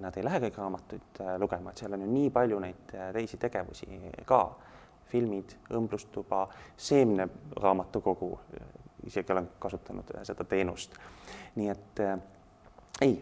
Nad 0.02 0.16
ei 0.16 0.24
lähe 0.24 0.40
kõik 0.46 0.58
raamatuid 0.58 1.22
äh, 1.22 1.34
lugema, 1.38 1.70
et 1.70 1.82
seal 1.82 1.94
on 1.94 2.02
ju 2.02 2.10
nii 2.10 2.30
palju 2.34 2.60
neid 2.64 2.94
teisi 3.14 3.38
tegevusi 3.38 3.88
ka, 4.26 4.44
filmid, 5.12 5.58
õmblustuba, 5.76 6.46
seemneraamatukogu, 6.80 8.30
isegi 9.06 9.34
olen 9.34 9.50
kasutanud 9.60 10.14
seda 10.24 10.46
teenust. 10.48 10.96
nii 11.58 11.68
et 11.68 12.00
ei 13.04 13.18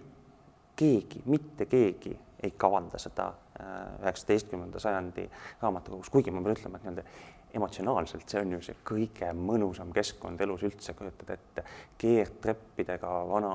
keegi, 0.80 1.22
mitte 1.30 1.66
keegi 1.70 2.14
ei 2.42 2.54
kavanda 2.56 2.98
seda 2.98 3.28
äh, 3.60 3.76
üheksateistkümnenda 4.02 4.80
sajandi 4.80 5.26
raamatukogus, 5.60 6.10
kuigi 6.12 6.32
ma 6.32 6.42
pean 6.44 6.56
ütlema, 6.56 6.80
et 6.80 6.88
nii-öelda 6.88 7.04
emotsionaalselt 7.54 8.28
see 8.30 8.40
on 8.40 8.52
ju 8.56 8.60
see 8.64 8.76
kõige 8.86 9.30
mõnusam 9.36 9.90
keskkond 9.94 10.40
elus 10.40 10.62
üldse, 10.66 10.94
kujutad 10.98 11.32
ette, 11.34 11.64
keerdtreppidega 12.00 13.10
vana 13.28 13.52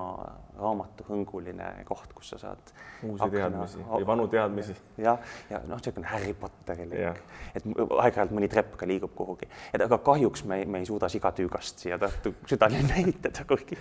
raamatuhõnguline 0.59 1.69
koht, 1.87 2.13
kus 2.15 2.33
sa 2.33 2.39
saad 2.41 2.73
uusi 3.07 3.29
teadmisi 3.33 3.81
või 3.83 4.07
vanu 4.07 4.27
teadmisi. 4.31 4.75
jah, 4.97 5.19
ja, 5.49 5.57
ja 5.57 5.61
noh, 5.67 5.79
niisugune 5.79 6.09
Harry 6.11 6.33
Potterilik, 6.39 7.23
et 7.55 7.67
aeg-ajalt 7.67 8.35
mõni 8.35 8.49
trepp 8.51 8.75
ka 8.79 8.89
liigub 8.89 9.15
kuhugi, 9.17 9.49
et 9.73 9.85
aga 9.85 9.99
kahjuks 10.05 10.45
me, 10.49 10.61
me 10.65 10.83
ei 10.83 10.89
suuda 10.89 11.09
sigatüügast 11.11 11.85
siia 11.85 11.99
Tartu 12.01 12.35
südalinna 12.49 12.99
ehitada, 13.01 13.47
kuigi 13.49 13.79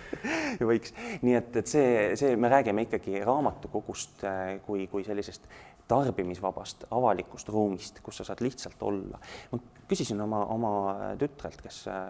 võiks. 0.63 0.95
nii 1.21 1.39
et, 1.39 1.61
et 1.61 1.71
see, 1.71 1.87
see, 2.19 2.35
me 2.39 2.51
räägime 2.51 2.87
ikkagi 2.87 3.23
raamatukogust 3.25 4.25
äh, 4.27 4.43
kui, 4.65 4.87
kui 4.91 5.03
sellisest 5.07 5.49
tarbimisvabast 5.87 6.87
avalikust 6.91 7.49
ruumist, 7.49 7.99
kus 8.03 8.17
sa 8.17 8.27
saad 8.27 8.41
lihtsalt 8.41 8.83
olla. 8.83 9.19
ma 9.51 9.59
küsisin 9.87 10.21
oma, 10.21 10.45
oma 10.45 10.71
tütrelt, 11.19 11.61
kes 11.61 11.83
äh, 11.87 12.07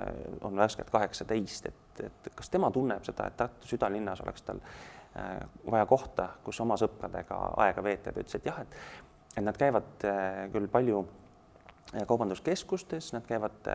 on 0.47 0.55
värskelt 0.57 0.89
kaheksateist, 0.93 1.65
et, 1.71 2.03
et 2.05 2.29
kas 2.35 2.49
tema 2.49 2.71
tunneb 2.71 3.03
seda, 3.03 3.27
et 3.27 3.37
Tartu 3.37 3.67
südalinnas 3.67 4.21
oleks 4.23 4.47
tal 4.47 4.61
äh, 4.63 5.41
vaja 5.71 5.85
kohta, 5.89 6.29
kus 6.43 6.61
oma 6.63 6.79
sõpradega 6.79 7.41
aega 7.65 7.83
veeta 7.83 8.09
ja 8.09 8.15
ta 8.15 8.23
ütles, 8.23 8.39
et 8.39 8.49
jah, 8.51 8.63
et 8.63 8.79
et 9.35 9.43
nad 9.43 9.57
käivad 9.59 10.05
äh, 10.07 10.45
küll 10.53 10.67
palju 10.71 11.03
kaubanduskeskustes, 12.07 13.11
nad 13.13 13.25
käivad 13.29 13.67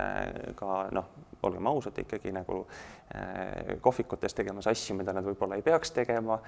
ka 0.59 0.81
noh, 0.93 1.12
olgem 1.43 1.67
ausad, 1.67 1.99
ikkagi 1.99 2.33
nagu 2.35 2.62
äh, 3.14 3.76
kohvikutes 3.81 4.35
tegemas 4.37 4.69
asju, 4.71 4.97
mida 4.99 5.14
nad 5.17 5.25
võib-olla 5.25 5.57
ei 5.59 5.64
peaks 5.64 5.93
tegema, 5.97 6.38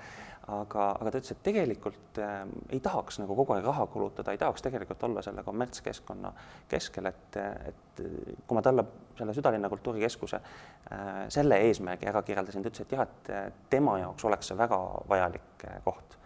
aga, 0.53 0.89
aga 0.99 1.11
ta 1.11 1.21
ütles, 1.21 1.35
et 1.35 1.43
tegelikult 1.47 2.21
äh, 2.23 2.43
ei 2.75 2.81
tahaks 2.85 3.21
nagu 3.23 3.37
kogu 3.39 3.57
aeg 3.57 3.67
raha 3.69 3.87
kulutada, 3.93 4.35
ei 4.35 4.41
tahaks 4.41 4.65
tegelikult 4.65 5.03
olla 5.09 5.25
selle 5.25 5.45
kommertskeskkonna 5.47 6.33
keskel, 6.71 7.09
et, 7.13 7.41
et 7.73 8.05
kui 8.47 8.59
ma 8.59 8.65
talle 8.65 8.85
selle 9.19 9.35
südalinna 9.37 9.71
kultuurikeskuse 9.73 10.41
äh, 10.41 11.11
selle 11.33 11.61
eesmärgi 11.69 12.09
ära 12.13 12.25
kirjeldasin, 12.27 12.65
ta 12.65 12.73
ütles, 12.73 12.87
et 12.87 12.97
jah, 12.97 13.07
et 13.09 13.63
tema 13.73 13.99
jaoks 14.03 14.29
oleks 14.29 14.53
see 14.53 14.59
väga 14.61 14.81
vajalik 15.09 15.69
äh, 15.69 15.81
koht. 15.85 16.19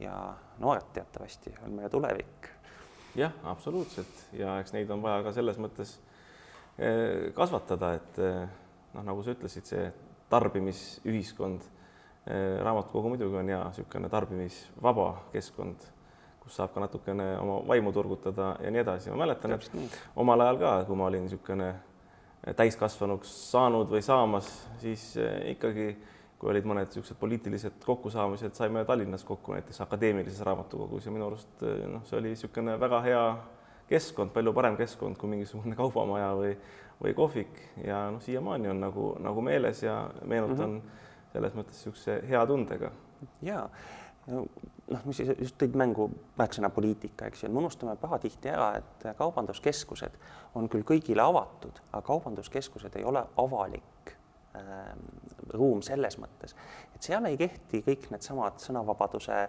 ja 0.00 0.12
noored 0.60 0.90
teatavasti 0.92 1.54
on 1.64 1.72
meie 1.72 1.88
tulevik 1.88 2.50
jah, 3.16 3.32
absoluutselt 3.44 4.26
ja 4.36 4.58
eks 4.60 4.72
neid 4.76 4.90
on 4.90 5.02
vaja 5.02 5.22
ka 5.24 5.32
selles 5.36 5.58
mõttes 5.62 5.96
Eh, 6.78 7.32
kasvatada, 7.32 7.94
et 7.96 8.18
eh, 8.20 8.42
noh, 8.92 9.04
nagu 9.06 9.22
sa 9.24 9.32
ütlesid, 9.32 9.64
see 9.64 9.84
tarbimisühiskond, 10.28 11.62
eh, 12.28 12.58
raamatukogu 12.60 13.14
muidugi 13.14 13.38
on 13.40 13.48
hea 13.48 13.60
niisugune 13.70 14.10
tarbimisvaba 14.12 15.06
keskkond, 15.32 15.86
kus 16.42 16.58
saab 16.60 16.74
ka 16.74 16.82
natukene 16.84 17.30
oma 17.40 17.62
vaimu 17.70 17.94
turgutada 17.96 18.50
ja 18.60 18.70
nii 18.70 18.82
edasi. 18.82 19.10
ma 19.10 19.22
mäletan, 19.24 19.56
et 19.56 19.70
omal 20.16 20.44
ajal 20.44 20.60
ka, 20.60 20.74
kui 20.84 21.00
ma 21.00 21.06
olin 21.08 21.24
niisugune 21.24 21.70
täiskasvanuks 22.60 23.32
saanud 23.54 23.88
või 23.88 24.04
saamas, 24.04 24.52
siis 24.78 25.14
ikkagi 25.48 25.94
kui 26.38 26.50
olid 26.52 26.66
mõned 26.68 26.90
niisugused 26.90 27.16
poliitilised 27.20 27.84
kokkusaamised, 27.84 28.54
saime 28.58 28.84
Tallinnas 28.84 29.24
kokku 29.24 29.54
näiteks 29.56 29.80
akadeemilises 29.80 30.42
raamatukogus 30.44 31.06
ja 31.06 31.12
minu 31.14 31.30
arust 31.30 31.62
noh, 31.64 32.04
see 32.04 32.18
oli 32.18 32.34
niisugune 32.34 32.76
väga 32.80 33.00
hea 33.06 33.22
keskkond, 33.88 34.34
palju 34.34 34.52
parem 34.56 34.76
keskkond 34.76 35.16
kui 35.20 35.32
mingisugune 35.32 35.78
kaubamaja 35.80 36.32
või, 36.36 36.52
või 37.02 37.14
kohvik 37.16 37.60
ja 37.84 38.06
noh, 38.12 38.22
siiamaani 38.22 38.72
on 38.72 38.82
nagu, 38.84 39.10
nagu 39.22 39.44
meeles 39.44 39.82
ja 39.82 39.98
meenutan 40.24 40.70
mm 40.70 40.80
-hmm. 40.80 41.30
selles 41.32 41.56
mõttes 41.56 41.80
niisuguse 41.80 42.20
hea 42.28 42.46
tundega. 42.46 42.90
ja 43.42 43.68
noh, 44.26 45.04
mis 45.04 45.20
just 45.20 45.56
tõid 45.60 45.76
mängu 45.78 46.10
märksõna 46.38 46.70
poliitika, 46.70 47.26
eks 47.26 47.44
ju, 47.44 47.50
me 47.50 47.62
unustame 47.62 47.96
pahatihti 47.96 48.50
ära, 48.50 48.76
et 48.76 49.06
kaubanduskeskused 49.18 50.18
on 50.54 50.68
küll 50.68 50.82
kõigile 50.82 51.22
avatud, 51.22 51.80
aga 51.92 52.02
kaubanduskeskused 52.06 52.96
ei 52.96 53.04
ole 53.04 53.24
avalik 53.36 54.16
ähm, 54.56 55.00
ruum 55.54 55.82
selles 55.82 56.18
mõttes, 56.22 56.56
et 56.94 57.02
seal 57.02 57.24
ei 57.30 57.38
kehti 57.40 57.82
kõik 57.86 58.10
needsamad 58.10 58.60
sõnavabaduse 58.62 59.46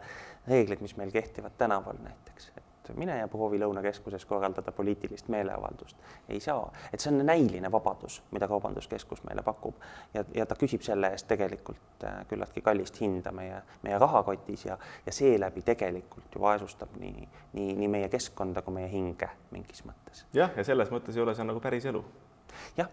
reeglid, 0.47 0.81
mis 0.81 0.97
meil 0.99 1.11
kehtivad 1.11 1.57
tänaval 1.57 1.99
näiteks, 2.03 2.51
et 2.57 2.67
mine 2.95 3.17
ja 3.17 3.27
proovi 3.27 3.59
Lõunakeskuses 3.59 4.25
korraldada 4.25 4.71
poliitilist 4.71 5.27
meeleavaldust. 5.27 5.97
ei 6.29 6.39
saa, 6.39 6.71
et 6.93 6.99
see 6.99 7.11
on 7.11 7.25
näiline 7.25 7.71
vabadus, 7.71 8.21
mida 8.31 8.47
Kaubanduskeskus 8.47 9.23
meile 9.23 9.43
pakub 9.43 9.75
ja, 10.13 10.23
ja 10.33 10.45
ta 10.45 10.55
küsib 10.55 10.81
selle 10.81 11.11
eest 11.15 11.27
tegelikult 11.27 12.03
äh, 12.03 12.21
küllaltki 12.29 12.61
kallist 12.61 13.01
hinda 13.01 13.31
meie, 13.31 13.61
meie 13.83 13.99
rahakotis 13.99 14.65
ja, 14.65 14.77
ja 15.05 15.11
seeläbi 15.11 15.61
tegelikult 15.61 16.35
ju 16.35 16.41
vaesustab 16.41 16.95
nii, 16.99 17.27
nii, 17.53 17.73
nii 17.81 17.87
meie 17.87 18.09
keskkonda 18.09 18.61
kui 18.61 18.79
meie 18.79 18.91
hinge 18.91 19.29
mingis 19.51 19.83
mõttes. 19.87 20.25
jah, 20.33 20.51
ja 20.55 20.63
selles 20.63 20.91
mõttes 20.93 21.17
ei 21.17 21.25
ole 21.25 21.35
see 21.35 21.47
nagu 21.47 21.63
päris 21.63 21.85
elu 21.85 22.05
jah, 22.77 22.89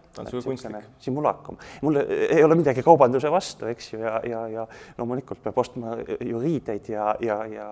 simulaakum. 0.99 1.57
mul 1.81 2.01
ei 2.05 2.43
ole 2.43 2.55
midagi 2.55 2.83
kaubanduse 2.83 3.31
vastu, 3.31 3.69
eks 3.71 3.93
ju, 3.93 3.99
ja, 3.99 4.19
ja, 4.23 4.47
ja 4.47 4.67
loomulikult 4.97 5.43
peab 5.43 5.57
ostma 5.57 5.97
ju 6.19 6.41
riideid 6.41 6.89
ja, 6.89 7.15
ja, 7.21 7.39
ja 7.45 7.69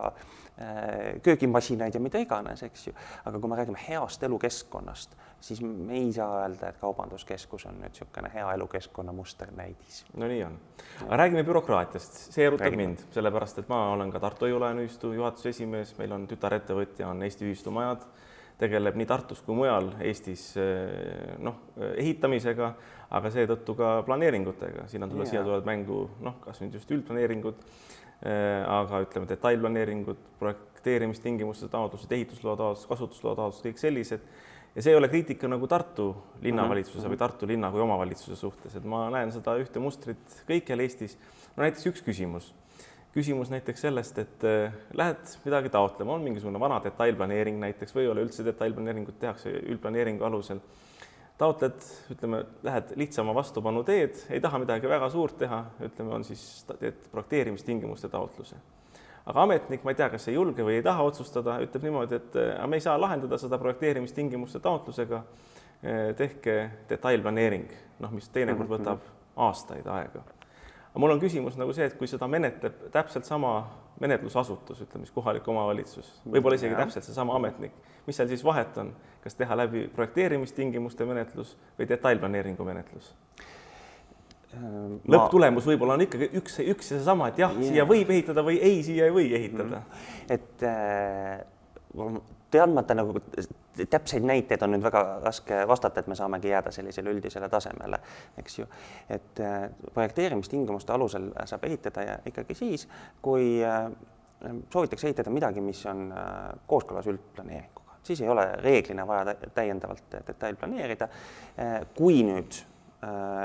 Äh, 0.62 1.22
köögimasinaid 1.22 1.96
ja 1.96 2.00
mida 2.00 2.20
iganes, 2.22 2.62
eks 2.62 2.84
ju. 2.88 2.92
aga 3.26 3.40
kui 3.42 3.50
me 3.50 3.56
räägime 3.58 3.80
heast 3.88 4.22
elukeskkonnast, 4.24 5.16
siis 5.42 5.62
me 5.66 5.96
ei 5.98 6.12
saa 6.14 6.44
öelda, 6.44 6.70
et 6.70 6.78
kaubanduskeskus 6.78 7.66
on 7.66 7.80
nüüd 7.82 7.90
niisugune 7.90 8.30
hea 8.36 8.52
elukeskkonna 8.54 9.16
musternäidis. 9.18 10.04
no 10.14 10.30
nii 10.30 10.44
on. 10.46 10.60
aga 11.08 11.18
räägime 11.24 11.42
bürokraatiast, 11.48 12.20
see 12.36 12.46
erutab 12.46 12.68
räägime. 12.68 12.86
mind, 12.86 13.02
sellepärast 13.18 13.64
et 13.64 13.74
ma 13.74 13.80
olen 13.96 14.14
ka 14.14 14.22
Tartu 14.22 14.46
Hoiu-laenuühistu 14.46 15.16
juhatuse 15.18 15.50
esimees, 15.50 15.96
meil 15.98 16.14
on 16.14 16.30
tütarettevõtja 16.30 17.10
on 17.10 17.26
Eesti 17.26 17.50
Ühistumajad, 17.50 18.06
tegeleb 18.58 18.96
nii 18.96 19.08
Tartus 19.10 19.42
kui 19.42 19.56
mujal 19.58 19.94
Eestis 20.02 20.52
äh, 20.58 21.38
noh, 21.40 21.60
ehitamisega, 21.96 22.74
aga 23.14 23.30
seetõttu 23.34 23.76
ka 23.78 23.96
planeeringutega, 24.08 24.88
siin 24.88 25.04
on 25.04 25.12
tulla, 25.14 25.26
siia 25.30 25.44
tulevad 25.44 25.68
mängu 25.68 26.08
noh, 26.26 26.40
kas 26.42 26.62
nüüd 26.62 26.80
just 26.80 26.92
üldplaneeringud 26.92 27.62
Äh, 28.24 28.64
aga 28.72 29.02
ütleme, 29.04 29.28
detailplaneeringud, 29.28 30.20
projekteerimistingimuste 30.40 31.68
taotlused, 31.68 32.12
ehitusloa 32.16 32.54
taotlused, 32.56 32.88
kasutusloa 32.88 33.34
taotlused, 33.36 33.66
kõik 33.66 33.82
sellised. 33.82 34.30
ja 34.74 34.82
see 34.82 34.94
ei 34.94 34.98
ole 34.98 35.10
kriitika 35.12 35.50
nagu 35.52 35.68
Tartu 35.68 36.06
linnavalitsuse 36.42 37.02
mm 37.02 37.04
-hmm. 37.04 37.12
või 37.12 37.20
Tartu 37.20 37.48
linna 37.48 37.72
kui 37.72 37.82
omavalitsuse 37.84 38.36
suhtes, 38.40 38.76
et 38.76 38.86
ma 38.86 39.10
näen 39.12 39.32
seda 39.32 39.58
ühte 39.60 39.80
mustrit 39.80 40.38
kõikjal 40.48 40.80
Eestis. 40.80 41.18
no 41.58 41.64
näiteks 41.64 41.86
üks 41.92 42.02
küsimus, 42.02 42.54
küsimus 43.14 43.52
näiteks 43.54 43.82
sellest, 43.86 44.18
et 44.18 44.46
äh, 44.48 44.74
lähed 44.94 45.36
midagi 45.46 45.70
taotlema, 45.70 46.16
on 46.16 46.26
mingisugune 46.26 46.60
vana 46.60 46.80
detailplaneering 46.84 47.60
näiteks 47.62 47.94
või 47.96 48.08
ei 48.08 48.14
ole 48.14 48.26
üldse 48.26 48.46
detailplaneeringut 48.46 49.20
tehakse 49.22 49.54
üldplaneeringu 49.62 50.26
alusel 50.26 50.62
taotled, 51.38 51.82
ütleme, 52.14 52.44
lähed 52.64 52.94
lihtsama 52.96 53.34
vastupanu 53.36 53.84
teed, 53.84 54.20
ei 54.30 54.42
taha 54.42 54.62
midagi 54.62 54.90
väga 54.90 55.10
suurt 55.10 55.38
teha, 55.42 55.64
ütleme, 55.86 56.14
on 56.18 56.26
siis, 56.26 56.44
teed 56.80 57.08
projekteerimistingimuste 57.12 58.10
taotluse. 58.10 58.56
aga 59.26 59.44
ametnik, 59.44 59.84
ma 59.84 59.94
ei 59.94 59.96
tea, 59.96 60.10
kas 60.12 60.28
ei 60.28 60.36
julge 60.36 60.66
või 60.66 60.78
ei 60.78 60.84
taha 60.86 61.04
otsustada, 61.08 61.58
ütleb 61.64 61.86
niimoodi, 61.88 62.20
et 62.20 62.38
aga 62.44 62.68
me 62.68 62.78
ei 62.78 62.86
saa 62.86 63.00
lahendada 63.02 63.38
seda 63.42 63.58
projekteerimistingimuste 63.58 64.60
taotlusega. 64.60 65.24
tehke 66.18 66.54
detailplaneering, 66.90 67.72
noh, 68.00 68.12
mis 68.12 68.30
teinekord 68.30 68.70
mhm, 68.70 68.78
võtab 68.78 69.02
mhm. 69.02 69.42
aastaid 69.48 69.88
aega. 69.88 70.22
Aga 70.94 71.02
mul 71.02 71.16
on 71.16 71.22
küsimus 71.22 71.58
nagu 71.58 71.74
see, 71.74 71.88
et 71.90 71.96
kui 71.98 72.10
seda 72.10 72.28
menetleb 72.30 72.86
täpselt 72.94 73.26
sama 73.26 73.56
menetlusasutus, 74.04 74.84
ütleme 74.86 75.08
siis 75.08 75.16
kohalik 75.16 75.48
omavalitsus, 75.50 76.12
võib-olla 76.26 76.60
isegi 76.60 76.78
täpselt 76.78 77.08
seesama 77.08 77.34
ametnik, 77.40 77.74
mis 78.06 78.18
seal 78.20 78.30
siis 78.30 78.44
vahet 78.46 78.78
on, 78.78 78.92
kas 79.24 79.38
teha 79.40 79.58
läbi 79.58 79.88
projekteerimistingimuste 79.96 81.08
menetlus 81.10 81.56
või 81.80 81.90
detailplaneeringu 81.90 82.68
menetlus? 82.68 83.10
Äh, 84.54 84.70
lõpptulemus 85.10 85.66
võib-olla 85.66 85.98
on 85.98 86.06
ikkagi 86.06 86.30
üks, 86.38 86.60
üks 86.62 86.92
ja 86.92 87.00
seesama, 87.00 87.32
et 87.32 87.42
jah 87.42 87.56
yeah., 87.58 87.72
siia 87.72 87.88
võib 87.90 88.14
ehitada 88.14 88.46
või 88.46 88.60
ei, 88.62 88.84
siia 88.86 89.10
ei 89.10 89.16
või 89.16 89.32
ehitada 89.34 89.80
mm. 89.80 89.88
-hmm. 89.90 90.38
et 90.38 90.66
äh, 90.70 91.42
teadmata 92.52 92.94
nagu 92.94 93.20
täpseid 93.90 94.26
näiteid 94.26 94.62
on 94.62 94.76
nüüd 94.76 94.84
väga 94.86 95.04
raske 95.24 95.64
vastata, 95.68 96.02
et 96.02 96.10
me 96.10 96.16
saamegi 96.18 96.52
jääda 96.52 96.72
sellisele 96.72 97.14
üldisele 97.14 97.50
tasemele, 97.50 98.00
eks 98.38 98.60
ju. 98.60 98.66
et 99.10 99.42
äh, 99.42 99.70
projekteerimistingimuste 99.94 100.94
alusel 100.94 101.32
saab 101.50 101.66
ehitada 101.70 102.06
ja 102.06 102.18
ikkagi 102.30 102.58
siis, 102.58 102.88
kui 103.22 103.64
äh, 103.66 103.88
soovitakse 104.74 105.08
ehitada 105.10 105.34
midagi, 105.34 105.62
mis 105.62 105.86
on 105.90 106.12
äh, 106.12 106.28
kooskõlas 106.68 107.10
üldplaneeringuga, 107.10 107.98
siis 108.04 108.22
ei 108.22 108.30
ole 108.30 108.46
reeglina 108.62 109.08
vaja 109.08 109.36
täiendavalt 109.56 110.20
detailplaneerida. 110.28 111.08
kui 111.98 112.24
nüüd 112.26 112.62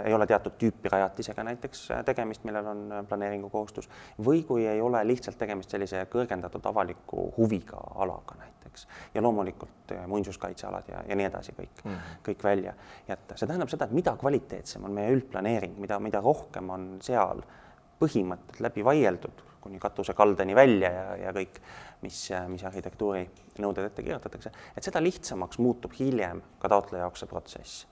ei 0.04 0.14
ole 0.14 0.26
teatud 0.26 0.54
tüüpi 0.58 0.90
rajatisega 0.92 1.44
näiteks 1.44 1.90
äh, 1.90 2.04
tegemist, 2.04 2.44
millel 2.44 2.66
on 2.66 2.84
äh, 2.92 3.02
planeeringukohustus, 3.08 3.88
või 4.24 4.42
kui 4.46 4.66
ei 4.66 4.80
ole 4.80 5.00
lihtsalt 5.06 5.38
tegemist 5.38 5.74
sellise 5.74 6.04
kõrgendatud 6.12 6.66
avaliku 6.70 7.28
huviga 7.36 7.80
alaga 8.02 8.38
näiteks 8.42 8.86
ja 9.14 9.22
loomulikult 9.24 9.94
muinsuskaitsealad 10.06 10.92
ja, 10.92 11.02
ja 11.08 11.18
nii 11.18 11.26
edasi 11.30 11.56
kõik 11.56 11.82
mm., 11.84 12.14
kõik 12.28 12.44
välja 12.44 12.74
jätta. 13.08 13.36
see 13.36 13.48
tähendab 13.48 13.72
seda, 13.72 13.88
et 13.88 13.96
mida 13.96 14.14
kvaliteetsem 14.20 14.84
on 14.84 14.94
meie 14.94 15.10
üldplaneering, 15.16 15.78
mida, 15.80 15.98
mida 16.02 16.22
rohkem 16.24 16.70
on 16.70 16.88
seal 17.02 17.42
põhimõtted 17.98 18.62
läbi 18.62 18.84
vaieldud 18.86 19.44
kuni 19.60 19.80
katusekaldeni 19.82 20.54
välja 20.54 20.90
ja, 20.92 21.06
ja 21.24 21.34
kõik, 21.34 21.58
mis, 22.04 22.28
mis 22.48 22.62
arhitektuuri 22.64 23.26
nõuded 23.58 23.88
ette 23.88 24.04
kirjutatakse, 24.06 24.52
et 24.76 24.86
seda 24.86 25.02
lihtsamaks 25.02 25.58
muutub 25.58 25.96
hiljem 25.98 26.44
ka 26.62 26.70
taotleja 26.70 27.08
jaoks 27.08 27.24
see 27.24 27.30
protsess 27.30 27.86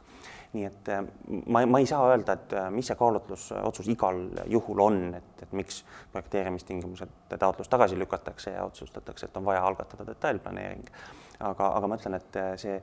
nii 0.52 0.64
et 0.64 0.88
äh, 0.88 1.02
ma, 1.46 1.64
ma 1.66 1.80
ei 1.82 1.86
saa 1.86 2.06
öelda, 2.10 2.36
et 2.36 2.52
äh, 2.56 2.68
mis 2.74 2.88
see 2.90 2.98
kaalutlusotsus 2.98 3.88
igal 3.92 4.20
juhul 4.52 4.82
on, 4.84 5.00
et, 5.18 5.42
et 5.42 5.52
miks 5.56 5.82
projekteerimistingimused 6.12 7.34
taotlus 7.38 7.70
tagasi 7.72 7.98
lükatakse 7.98 8.54
ja 8.54 8.64
otsustatakse, 8.64 9.26
et 9.26 9.36
on 9.36 9.44
vaja 9.44 9.64
algatada 9.66 10.06
detailplaneering. 10.06 10.86
aga, 11.40 11.68
aga 11.68 11.88
ma 11.88 11.98
ütlen, 11.98 12.16
et 12.20 12.40
äh, 12.40 12.54
see 12.60 12.80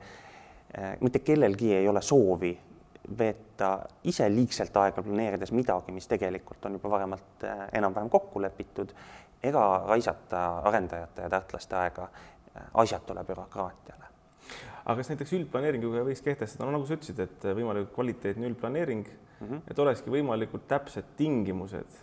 mitte 1.00 1.20
kellelgi 1.22 1.68
ei 1.74 1.88
ole 1.88 2.00
soovi 2.02 2.50
veeta 3.18 3.68
ise 4.10 4.26
liigselt 4.32 4.76
aega 4.80 5.02
planeerides 5.02 5.52
midagi, 5.54 5.92
mis 5.94 6.08
tegelikult 6.10 6.64
on 6.66 6.78
juba 6.78 6.90
varemalt 6.90 7.44
enam-vähem 7.72 8.10
kokku 8.10 8.42
lepitud, 8.42 8.94
ega 9.44 9.66
raisata 9.86 10.46
arendajate 10.70 11.22
ja 11.22 11.30
tartlaste 11.30 11.76
aega 11.76 12.08
asjatule 12.82 13.24
bürokraatiale. 13.28 14.03
Aga 14.84 14.96
kas 15.00 15.12
näiteks 15.12 15.36
üldplaneeringuga 15.38 16.04
võiks 16.08 16.24
kehtestada, 16.24 16.66
no 16.68 16.76
nagu 16.76 16.88
sa 16.88 16.98
ütlesid, 16.98 17.20
et 17.24 17.46
võimalikult 17.56 17.94
kvaliteetne 17.94 18.50
üldplaneering 18.50 19.06
mm, 19.06 19.46
-hmm. 19.46 19.62
et 19.70 19.78
olekski 19.78 20.12
võimalikult 20.12 20.68
täpsed 20.68 21.14
tingimused 21.16 22.02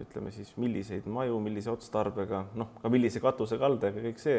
ütleme 0.00 0.30
siis, 0.32 0.54
milliseid 0.56 1.04
maju, 1.06 1.36
millise 1.44 1.68
otstarbega, 1.70 2.46
noh, 2.56 2.70
ka 2.80 2.88
millise 2.88 3.20
katusekaldega, 3.20 4.00
kõik 4.06 4.22
see 4.22 4.38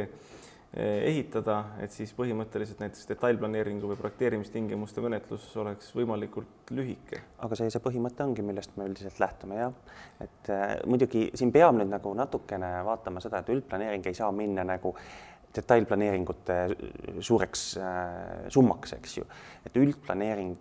Eh, 0.69 0.99
ehitada, 1.09 1.55
et 1.81 1.89
siis 1.89 2.11
põhimõtteliselt 2.13 2.77
näiteks 2.83 3.07
detailplaneeringu 3.09 3.89
või 3.89 3.97
projekteerimistingimuste 3.97 5.01
menetlus 5.01 5.47
oleks 5.57 5.87
võimalikult 5.97 6.69
lühike. 6.77 7.23
aga 7.41 7.57
see, 7.57 7.71
see 7.73 7.81
põhimõte 7.81 8.21
ongi, 8.21 8.45
millest 8.45 8.77
me 8.77 8.85
üldiselt 8.85 9.17
lähtume 9.17 9.57
jah, 9.57 9.73
et 10.21 10.51
äh, 10.53 10.75
muidugi 10.85 11.23
siin 11.33 11.49
peab 11.49 11.73
nüüd 11.73 11.89
nagu 11.89 12.13
natukene 12.13 12.69
vaatama 12.85 13.17
seda, 13.25 13.41
et 13.41 13.49
üldplaneering 13.49 14.05
ei 14.05 14.19
saa 14.19 14.29
minna 14.29 14.61
nagu 14.69 14.93
detailplaneeringute 15.55 16.57
suureks 17.25 17.65
äh, 17.81 18.49
summaks, 18.53 18.93
eks 18.99 19.17
ju, 19.17 19.27
et 19.65 19.77
üldplaneering 19.81 20.55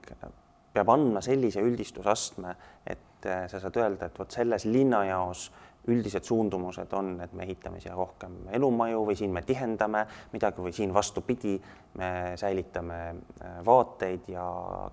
peab 0.73 0.93
andma 0.95 1.23
sellise 1.25 1.63
üldistusastme, 1.65 2.55
et 2.87 3.27
äh, 3.29 3.47
sa 3.51 3.61
saad 3.63 3.77
öelda, 3.81 4.09
et 4.09 4.21
vot 4.21 4.33
selles 4.33 4.67
linnajaos 4.69 5.49
üldised 5.89 6.27
suundumused 6.27 6.93
on, 6.93 7.15
et 7.25 7.33
me 7.33 7.47
ehitame 7.47 7.81
siia 7.81 7.95
rohkem 7.97 8.35
elumaju 8.53 9.07
või 9.09 9.17
siin 9.17 9.33
me 9.33 9.43
tihendame 9.47 10.05
midagi 10.35 10.61
või 10.65 10.75
siin 10.77 10.93
vastupidi, 10.95 11.55
me 12.01 12.11
säilitame 12.41 12.99
äh, 13.09 13.57
vaateid 13.65 14.29
ja 14.33 14.45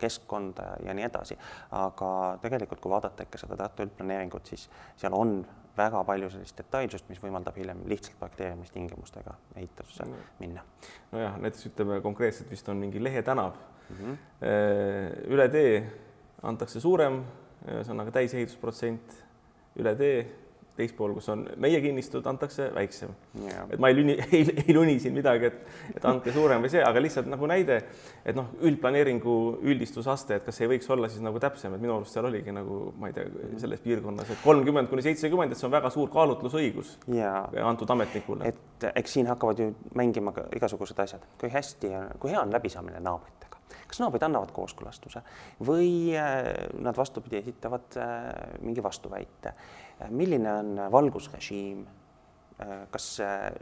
keskkonda 0.02 0.72
ja 0.86 0.96
nii 0.96 1.08
edasi. 1.10 1.38
aga 1.76 2.10
tegelikult, 2.42 2.82
kui 2.84 2.94
vaadata 2.94 3.28
ikka 3.28 3.44
seda 3.44 3.60
Tartu 3.60 3.88
üldplaneeringut, 3.88 4.52
siis 4.54 4.70
seal 5.02 5.16
on 5.16 5.40
väga 5.78 6.04
palju 6.08 6.30
sellist 6.34 6.58
detailsust, 6.58 7.10
mis 7.10 7.22
võimaldab 7.24 7.58
hiljem 7.60 7.84
lihtsalt 7.90 8.18
projekteerimistingimustega 8.20 9.36
ehitusse 9.56 10.08
no. 10.08 10.22
minna. 10.40 10.64
nojah, 11.12 11.38
näiteks 11.42 11.70
ütleme 11.72 12.00
konkreetselt 12.02 12.52
vist 12.52 12.70
on 12.70 12.80
mingi 12.82 13.04
Lehe 13.04 13.22
tänav 13.24 13.54
mm. 13.90 13.96
-hmm. 13.98 14.18
üle 15.34 15.50
tee 15.52 15.76
antakse 16.44 16.80
suurem, 16.80 17.24
ühesõnaga 17.66 18.12
täisehitusprotsent, 18.12 19.16
üle 19.76 19.96
tee 19.96 20.45
teist 20.76 20.96
pool, 20.98 21.14
kus 21.16 21.28
on 21.32 21.46
meie 21.62 21.80
kinnistud, 21.84 22.26
antakse 22.28 22.68
väiksem. 22.76 23.14
Yeah.. 23.40 23.68
et 23.72 23.82
ma 23.82 23.92
ei 23.92 23.98
lüni, 23.98 24.18
ei, 24.36 24.44
ei 24.66 24.76
luni 24.76 24.98
siin 25.00 25.16
midagi, 25.16 25.52
et, 25.52 25.62
et 25.96 26.08
andke 26.08 26.34
suurem 26.36 26.64
või 26.66 26.72
see, 26.74 26.84
aga 26.84 27.04
lihtsalt 27.04 27.30
nagu 27.32 27.48
näide, 27.50 27.80
et 28.26 28.38
noh, 28.38 28.52
üldplaneeringu 28.66 29.38
üldistusaste, 29.64 30.40
et 30.40 30.48
kas 30.48 30.62
ei 30.62 30.72
võiks 30.76 30.90
olla 30.92 31.10
siis 31.12 31.24
nagu 31.26 31.40
täpsem, 31.44 31.76
et 31.76 31.84
minu 31.84 31.98
arust 31.98 32.16
seal 32.16 32.28
oligi 32.30 32.56
nagu 32.56 32.82
ma 33.00 33.12
ei 33.12 33.18
tea, 33.18 33.28
selles 33.62 33.84
piirkonnas, 33.86 34.36
et 34.36 34.44
kolmkümmend 34.44 34.92
kuni 34.92 35.06
seitsekümmend, 35.06 35.56
et 35.56 35.62
see 35.62 35.70
on 35.70 35.76
väga 35.76 35.92
suur 35.94 36.12
kaalutlusõigus 36.14 36.98
yeah. 37.08 37.48
antud 37.64 37.96
ametnikule. 37.96 38.52
et 38.52 38.90
eks 38.92 39.18
siin 39.18 39.32
hakkavad 39.32 39.64
ju 39.64 39.72
mängima 39.96 40.36
ka 40.36 40.50
igasugused 40.56 41.00
asjad, 41.06 41.24
kui 41.40 41.52
hästi, 41.54 41.96
kui 42.20 42.36
hea 42.36 42.44
on 42.44 42.54
läbisaamine 42.54 43.00
naabritega? 43.04 43.46
Kas 43.86 44.00
naabrid 44.02 44.24
annavad 44.26 44.52
kooskõlastuse 44.54 45.22
või 45.66 45.90
äh, 46.18 46.48
nad 46.82 46.98
vastupidi 46.98 47.38
esitavad 47.40 47.98
äh, 48.02 48.30
mingi 48.66 48.84
vastuväite 48.84 49.54
milline 50.10 50.52
on 50.52 50.80
valgusrežiim, 50.92 51.86
kas 52.92 53.08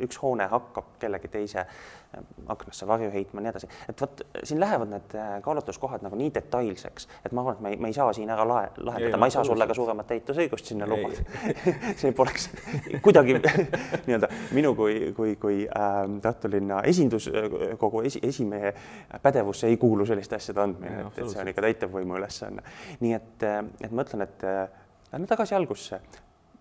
üks 0.05 0.19
hoone 0.21 0.45
hakkab 0.51 0.97
kellegi 1.01 1.29
teise 1.33 1.63
aknasse 2.53 2.85
varju 2.85 3.09
heitma, 3.09 3.41
nii 3.41 3.49
edasi, 3.49 3.67
et 3.89 4.01
vot 4.01 4.21
siin 4.45 4.59
lähevad 4.61 4.91
need 4.91 5.15
kaalutluskohad 5.41 6.03
nagu 6.05 6.17
nii 6.19 6.29
detailseks, 6.35 7.07
et 7.25 7.33
ma 7.33 7.41
arvan, 7.41 7.55
et 7.55 7.63
me 7.65 7.71
ei, 7.73 7.79
me 7.81 7.89
ei 7.89 7.95
saa 7.97 8.11
siin 8.13 8.29
ära 8.29 8.45
lahe, 8.47 8.67
lahendada, 8.77 9.17
ma 9.17 9.29
ei 9.29 9.33
saa 9.33 9.45
sulle 9.47 9.65
ka 9.69 9.73
suuremat 9.77 10.13
ehitusõigust 10.13 10.69
sinna 10.69 10.85
lubada. 10.89 11.23
See 12.01 12.13
poleks 12.13 12.49
kuidagi 13.05 13.39
nii-öelda 14.05 14.29
minu 14.53 14.75
kui, 14.77 14.99
kui, 15.17 15.35
kui 15.41 15.63
äh, 15.65 15.97
Tartu 16.21 16.51
linna 16.53 16.83
esinduskogu 16.89 18.03
esi, 18.05 18.21
esimehe 18.29 18.75
pädevusse 19.23 19.71
ei 19.71 19.79
kuulu 19.81 20.05
selliste 20.05 20.37
asjade 20.37 20.61
andmine, 20.67 21.07
et, 21.07 21.17
et 21.17 21.33
see 21.33 21.41
on 21.41 21.49
ikka 21.49 21.65
täitevvõimu 21.65 22.21
ülesanne. 22.21 22.61
nii 23.01 23.17
et, 23.17 23.49
et 23.81 23.89
ma 23.89 24.05
ütlen, 24.05 24.27
et 24.27 24.47
lähme 25.13 25.29
tagasi 25.29 25.57
algusse, 25.57 26.01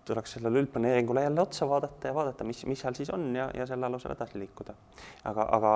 tuleks 0.05 0.35
sellele 0.35 0.59
üldplaneeringule 0.59 1.23
jälle 1.23 1.41
otsa 1.41 1.69
vaadata 1.69 2.07
ja 2.07 2.15
vaadata, 2.15 2.43
mis, 2.43 2.65
mis 2.65 2.79
seal 2.79 2.93
siis 2.93 3.09
on 3.09 3.35
ja, 3.35 3.49
ja 3.55 3.65
selle 3.67 3.85
alusel 3.85 4.11
edasi 4.11 4.39
liikuda. 4.39 4.73
aga, 5.23 5.47
aga 5.57 5.71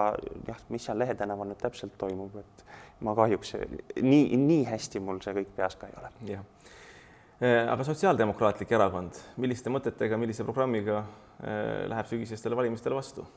jah, 0.47 0.59
mis 0.69 0.85
seal 0.85 0.99
Lehe 0.99 1.15
tänaval 1.15 1.47
nüüd 1.51 1.61
täpselt 1.61 1.95
toimub, 1.97 2.35
et 2.41 2.65
ma 3.05 3.15
kahjuks 3.15 3.55
nii, 4.01 4.37
nii 4.37 4.65
hästi 4.67 5.01
mul 5.03 5.21
see 5.23 5.35
kõik 5.39 5.53
peas 5.55 5.79
ka 5.79 5.87
ei 5.87 5.97
ole. 6.01 6.11
jah, 6.33 6.43
äh, 7.41 7.63
aga 7.71 7.87
Sotsiaaldemokraatlik 7.87 8.71
Erakond, 8.75 9.19
milliste 9.37 9.73
mõtetega, 9.73 10.19
millise 10.19 10.45
programmiga 10.47 10.99
äh, 10.99 11.87
läheb 11.87 12.11
sügisestele 12.11 12.59
valimistele 12.59 12.99
vastu? 12.99 13.27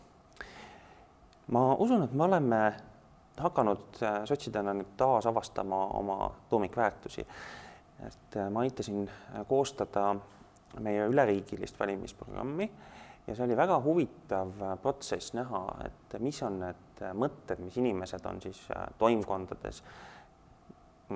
ma 1.55 1.73
usun, 1.79 2.07
et 2.07 2.13
me 2.13 2.27
oleme 2.27 2.61
hakanud 3.41 4.03
äh, 4.03 4.21
sotsidena 4.29 4.75
nüüd 4.77 4.95
taasavastama 4.99 5.87
oma 6.03 6.35
tuumikväärtusi 6.51 7.27
et 8.07 8.37
ma 8.51 8.65
aitasin 8.65 9.09
koostada 9.49 10.15
meie 10.79 11.07
üleriigilist 11.11 11.79
valimisprogrammi 11.81 12.71
ja 13.27 13.35
see 13.35 13.45
oli 13.45 13.57
väga 13.59 13.81
huvitav 13.85 14.55
äh, 14.63 14.77
protsess 14.83 15.35
näha, 15.37 15.65
et 15.87 16.17
mis 16.23 16.43
on 16.47 16.61
need 16.63 17.05
mõtted, 17.17 17.63
mis 17.65 17.77
inimesed 17.81 18.27
on 18.29 18.41
siis 18.43 18.61
toimkondades 18.99 19.83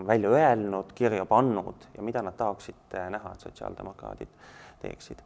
välja 0.06 0.30
öelnud, 0.30 0.90
kirja 0.94 1.26
pannud 1.26 1.86
ja 1.94 2.02
mida 2.02 2.22
nad 2.22 2.34
tahaksid 2.38 2.96
näha, 3.10 3.32
et 3.32 3.46
sotsiaaldemokraadid 3.46 4.32
teeksid. 4.82 5.22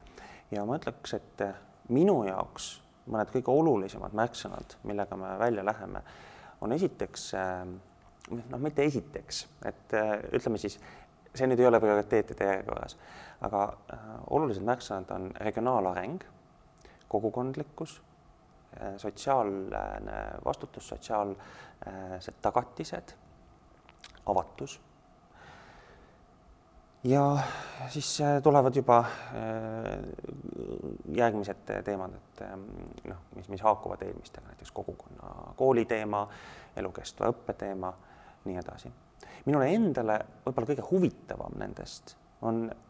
ja 0.50 0.64
ma 0.64 0.76
ütleks, 0.76 1.14
et 1.14 1.44
minu 1.88 2.22
jaoks 2.26 2.68
mõned 3.08 3.30
kõige 3.32 3.52
olulisemad 3.52 4.12
märksõnad, 4.12 4.76
millega 4.84 5.16
me 5.16 5.32
välja 5.40 5.64
läheme, 5.64 6.02
on 6.60 6.72
esiteks 6.72 7.30
noh, 8.30 8.60
mitte 8.60 8.84
esiteks, 8.84 9.46
et 9.64 9.96
ütleme 10.36 10.60
siis 10.60 10.76
see 11.34 11.48
nüüd 11.48 11.60
ei 11.62 11.68
ole 11.68 11.80
prioriteetide 11.80 12.50
järjekorras, 12.50 12.96
aga 13.46 13.62
äh, 13.92 14.10
olulised 14.34 14.64
märksõnad 14.66 15.10
on 15.14 15.30
regionaalareng, 15.40 16.24
kogukondlikkus 17.08 17.98
äh,, 18.80 18.96
sotsiaalne 18.96 20.18
vastutus, 20.44 20.88
sotsiaalsed 20.88 22.42
tagatised, 22.42 23.14
avatus. 24.26 24.80
ja 27.04 27.38
siis 27.88 28.20
äh, 28.20 28.42
tulevad 28.42 28.76
juba 28.76 28.98
äh, 28.98 29.08
järgmised 31.14 31.62
teemad, 31.84 32.14
et 32.14 32.42
ähm, 32.50 32.68
noh, 33.06 33.22
mis, 33.36 33.48
mis 33.48 33.62
haakuvad 33.62 34.02
eelmistega, 34.02 34.46
näiteks 34.50 34.72
kogukonna 34.72 35.52
kooli 35.56 35.84
teema, 35.84 36.26
elukestva 36.76 37.30
õppe 37.30 37.54
teema, 37.54 37.92
nii 38.44 38.58
edasi 38.58 38.90
minule 39.48 39.70
endale 39.74 40.18
võib-olla 40.44 40.68
kõige 40.72 40.84
huvitavam 40.90 41.56
nendest 41.60 42.16
on 42.46 42.66
äh, 42.70 42.84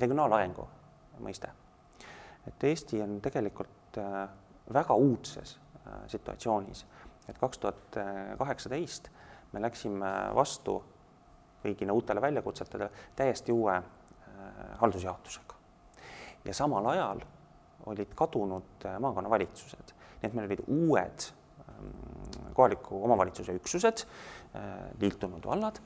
regionaalarengu 0.00 0.66
mõiste. 1.24 1.48
et 2.46 2.64
Eesti 2.64 3.00
on 3.02 3.20
tegelikult 3.20 3.98
äh, 3.98 4.28
väga 4.72 4.94
uudses 4.94 5.56
äh, 5.58 6.02
situatsioonis, 6.12 6.84
et 7.28 7.38
kaks 7.38 7.58
tuhat 7.58 7.98
kaheksateist 8.38 9.08
me 9.52 9.62
läksime 9.62 10.10
vastu 10.34 10.76
riigina 11.64 11.92
uutele 11.92 12.20
väljakutsetele 12.20 12.90
täiesti 13.16 13.52
uue 13.52 13.82
haldusjaotusega. 14.78 15.54
ja 16.44 16.54
samal 16.54 16.86
ajal 16.86 17.20
olid 17.86 18.14
kadunud 18.14 18.84
maakonnavalitsused, 19.00 19.92
nii 20.20 20.28
et 20.28 20.34
meil 20.34 20.46
olid 20.46 20.62
uued 20.66 21.26
ähm, 21.68 22.52
kohaliku 22.54 23.02
omavalitsuse 23.04 23.54
üksused, 23.56 24.04
Äh, 24.56 24.90
liitunud 25.00 25.44
vallad, 25.44 25.80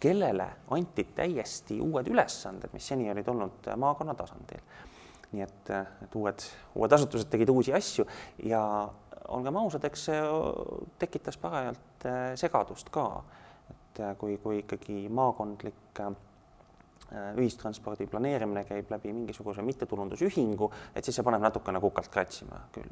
kellele 0.00 0.46
anti 0.70 1.04
täiesti 1.14 1.80
uued 1.80 2.08
ülesanded, 2.08 2.72
mis 2.72 2.88
seni 2.92 3.10
olid 3.12 3.28
olnud 3.28 3.68
maakonna 3.76 4.14
tasandil. 4.14 4.62
nii 5.30 5.44
et, 5.44 5.70
äh, 5.70 5.86
et 6.02 6.14
uued, 6.18 6.42
uued 6.74 6.92
asutused 6.92 7.28
tegid 7.30 7.48
uusi 7.52 7.70
asju 7.74 8.02
ja 8.50 8.62
olgem 9.28 9.56
ausad, 9.60 9.84
eks 9.86 10.08
see 10.08 10.22
tekitas 10.98 11.38
parajalt 11.38 12.06
äh, 12.06 12.32
segadust 12.34 12.90
ka, 12.90 13.22
et 13.70 14.02
kui, 14.18 14.38
kui 14.42 14.58
ikkagi 14.64 15.04
maakondlik 15.08 16.02
ühistranspordi 17.10 18.06
planeerimine 18.06 18.64
käib 18.64 18.90
läbi 18.90 19.12
mingisuguse 19.12 19.62
mittetulundusühingu, 19.66 20.70
et 20.94 21.04
siis 21.04 21.18
see 21.18 21.26
paneb 21.26 21.42
natukene 21.42 21.80
kukalt 21.82 22.10
kratsima 22.10 22.60
küll. 22.74 22.90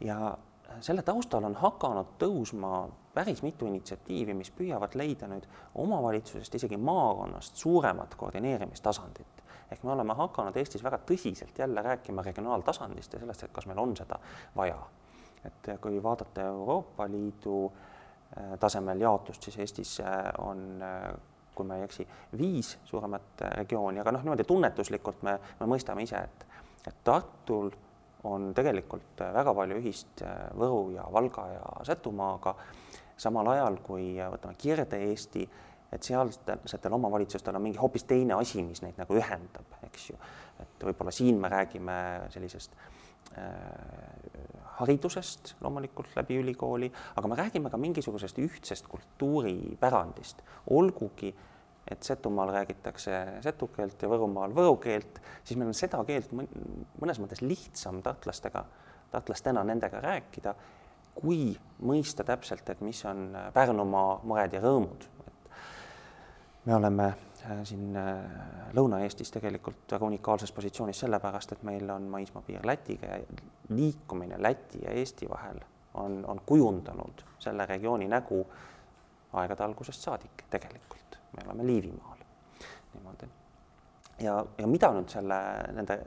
ja 0.00 0.36
selle 0.80 1.02
taustal 1.02 1.44
on 1.44 1.54
hakanud 1.54 2.16
tõusma 2.20 2.86
päris 3.14 3.42
mitu 3.42 3.66
initsiatiivi, 3.66 4.34
mis 4.36 4.50
püüavad 4.54 4.94
leida 4.98 5.28
nüüd 5.30 5.46
omavalitsusest, 5.82 6.54
isegi 6.54 6.76
maakonnast 6.76 7.56
suuremat 7.56 8.14
koordineerimistasandit. 8.14 9.42
ehk 9.70 9.82
me 9.82 9.92
oleme 9.92 10.14
hakanud 10.14 10.56
Eestis 10.56 10.84
väga 10.84 10.98
tõsiselt 10.98 11.58
jälle 11.58 11.82
rääkima 11.82 12.22
regionaaltasandist 12.22 13.12
ja 13.12 13.18
sellest, 13.18 13.42
et 13.42 13.52
kas 13.52 13.66
meil 13.66 13.78
on 13.78 13.96
seda 13.96 14.18
vaja. 14.56 14.78
et 15.44 15.80
kui 15.80 16.02
vaadata 16.02 16.42
Euroopa 16.42 17.08
Liidu 17.08 17.72
äh, 17.72 18.58
tasemel 18.58 19.00
jaotust, 19.00 19.42
siis 19.42 19.58
Eestis 19.58 20.00
äh, 20.00 20.32
on 20.38 20.82
äh, 20.82 21.14
kui 21.54 21.66
ma 21.66 21.76
ei 21.76 21.82
eksi, 21.82 22.06
viis 22.38 22.78
suuremat 22.84 23.40
regiooni, 23.56 24.00
aga 24.00 24.12
noh, 24.12 24.22
niimoodi 24.26 24.44
tunnetuslikult 24.44 25.22
me, 25.22 25.38
me 25.60 25.66
mõistame 25.66 26.04
ise, 26.04 26.16
et, 26.16 26.46
et 26.86 26.98
Tartul 27.04 27.70
on 28.26 28.50
tegelikult 28.56 29.22
väga 29.34 29.54
palju 29.54 29.78
ühist 29.80 30.24
Võru 30.58 30.90
ja 30.96 31.06
Valga 31.12 31.46
ja 31.52 31.70
Setumaaga, 31.88 32.56
samal 33.16 33.48
ajal 33.54 33.78
kui 33.84 34.14
võtame 34.18 34.58
Kirde-Eesti, 34.60 35.46
et 35.92 36.02
sealsetel 36.02 36.96
omavalitsustel 36.96 37.56
on 37.56 37.64
mingi 37.68 37.80
hoopis 37.80 38.04
teine 38.08 38.34
asi, 38.36 38.62
mis 38.66 38.82
neid 38.82 38.98
nagu 39.00 39.16
ühendab, 39.16 39.78
eks 39.86 40.10
ju. 40.10 40.18
et 40.62 40.86
võib-olla 40.88 41.12
siin 41.14 41.38
me 41.40 41.50
räägime 41.52 41.96
sellisest 42.34 42.74
äh, 43.38 43.52
haridusest 44.80 45.54
loomulikult 45.64 46.16
läbi 46.16 46.40
ülikooli, 46.42 46.90
aga 47.16 47.28
me 47.28 47.38
räägime 47.38 47.70
ka 47.70 47.80
mingisugusest 47.80 48.38
ühtsest 48.42 48.88
kultuuripärandist, 48.92 50.42
olgugi 50.74 51.32
et 51.90 52.02
Setumaal 52.02 52.48
räägitakse 52.52 53.12
setu 53.40 53.68
keelt 53.68 54.02
ja 54.02 54.08
Võrumaal 54.10 54.54
võru 54.54 54.76
keelt, 54.82 55.20
siis 55.44 55.58
meil 55.58 55.70
on 55.70 55.76
seda 55.76 56.00
keelt 56.04 56.32
mõnes 56.34 57.20
mõttes 57.22 57.42
lihtsam 57.44 58.00
tartlastega, 58.02 58.64
tartlastena 59.12 59.62
nendega 59.64 60.00
rääkida, 60.02 60.54
kui 61.16 61.54
mõista 61.86 62.24
täpselt, 62.26 62.68
et 62.70 62.82
mis 62.84 63.04
on 63.08 63.30
Pärnumaa 63.54 64.18
mured 64.24 64.52
ja 64.52 64.60
rõõmud. 64.64 65.06
me 66.66 66.74
oleme 66.74 67.04
äh, 67.06 67.62
siin 67.64 67.96
äh, 67.96 68.72
Lõuna-Eestis 68.74 69.30
tegelikult 69.30 69.92
väga 69.92 70.04
unikaalses 70.04 70.52
positsioonis 70.52 71.00
sellepärast, 71.00 71.52
et 71.52 71.62
meil 71.62 71.90
on 71.90 72.10
maismaapiir 72.10 72.66
Lätiga 72.66 73.06
ja 73.06 73.20
liikumine 73.68 74.42
Läti 74.42 74.82
ja 74.82 74.90
Eesti 74.90 75.28
vahel 75.30 75.60
on, 75.94 76.24
on 76.26 76.40
kujundanud 76.46 77.22
selle 77.38 77.66
regiooni 77.66 78.08
nägu 78.08 78.42
aegade 79.32 79.62
algusest 79.62 80.02
saadik 80.02 80.44
tegelikult 80.50 81.15
me 81.36 81.46
oleme 81.46 81.66
Liivimaal 81.66 82.16
niimoodi. 82.94 83.28
ja, 84.20 84.44
ja 84.58 84.66
mida 84.66 84.90
nüüd 84.96 85.12
selle, 85.12 85.38
nende 85.76 85.98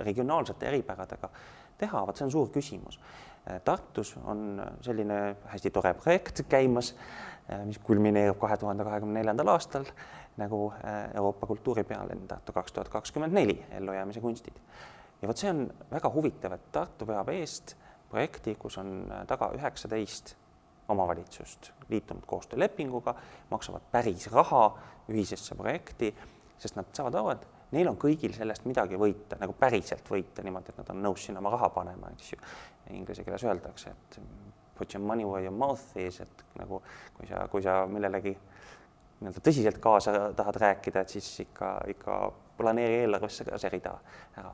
regionaalsete 0.00 0.68
eripäradega 0.70 1.30
teha, 1.78 2.02
vot 2.06 2.18
see 2.18 2.26
on 2.26 2.34
suur 2.34 2.50
küsimus. 2.54 2.98
Tartus 3.64 4.14
on 4.24 4.56
selline 4.82 5.36
hästi 5.50 5.70
tore 5.74 5.92
projekt 5.98 6.44
käimas, 6.48 6.94
mis 7.68 7.78
kulmineerub 7.84 8.38
kahe 8.40 8.56
tuhande 8.56 8.86
kahekümne 8.86 9.20
neljandal 9.20 9.50
aastal 9.52 9.84
nagu 10.40 10.60
Euroopa 11.14 11.46
kultuuripealinn 11.46 12.28
Tartu 12.28 12.54
kaks 12.56 12.72
tuhat 12.72 12.88
kakskümmend 12.88 13.36
neli, 13.36 13.58
ellujäämise 13.70 14.20
kunstid. 14.20 14.56
ja 15.22 15.28
vot 15.28 15.38
see 15.38 15.50
on 15.50 15.66
väga 15.90 16.10
huvitav, 16.14 16.56
et 16.56 16.72
Tartu 16.72 17.06
veab 17.06 17.28
eest 17.34 17.76
projekti, 18.10 18.56
kus 18.58 18.78
on 18.78 19.12
taga 19.26 19.50
üheksateist 19.58 20.34
omavalitsust 20.88 21.72
liitunud 21.88 22.24
koostöölepinguga, 22.26 23.14
maksavad 23.50 23.82
päris 23.92 24.26
raha 24.32 24.66
ühisesse 25.10 25.56
projekti, 25.56 26.12
sest 26.58 26.76
nad 26.76 26.88
saavad 26.96 27.18
aru, 27.20 27.34
et 27.34 27.46
neil 27.74 27.88
on 27.90 27.98
kõigil 28.00 28.34
sellest 28.36 28.66
midagi 28.68 28.98
võita, 29.00 29.38
nagu 29.40 29.56
päriselt 29.58 30.08
võita 30.10 30.44
niimoodi, 30.44 30.72
et 30.72 30.80
nad 30.82 30.92
on 30.94 31.02
nõus 31.08 31.26
sinna 31.26 31.42
oma 31.42 31.52
raha 31.54 31.70
panema, 31.74 32.12
eks 32.14 32.32
ju. 32.34 32.40
Inglise 32.94 33.24
keeles 33.24 33.44
öeldakse, 33.48 33.90
et 33.90 34.18
put 34.76 34.92
your 34.94 35.04
money 35.04 35.24
where 35.24 35.42
your 35.44 35.54
mouth 35.56 35.96
is, 35.96 36.20
et 36.20 36.44
nagu 36.60 36.82
kui 37.16 37.28
sa, 37.30 37.46
kui 37.48 37.64
sa 37.64 37.84
millelegi 37.88 38.34
nii-öelda 38.34 39.40
tõsiselt 39.40 39.80
kaasa 39.80 40.12
tahad 40.36 40.60
rääkida, 40.60 41.04
et 41.04 41.16
siis 41.16 41.30
ikka, 41.46 41.78
ikka 41.94 42.18
planeeri 42.58 43.00
eelarvesse 43.04 43.46
ka 43.48 43.58
see 43.58 43.72
rida 43.72 43.96
ära 44.36 44.52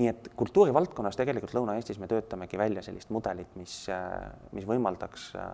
nii 0.00 0.08
et 0.08 0.30
kultuurivaldkonnas 0.36 1.18
tegelikult 1.20 1.52
Lõuna-Eestis 1.54 1.98
me 2.00 2.08
töötamegi 2.08 2.58
välja 2.58 2.82
sellist 2.84 3.10
mudelit, 3.12 3.52
mis, 3.60 3.74
mis 4.56 4.66
võimaldaks 4.68 5.26
äh, 5.36 5.50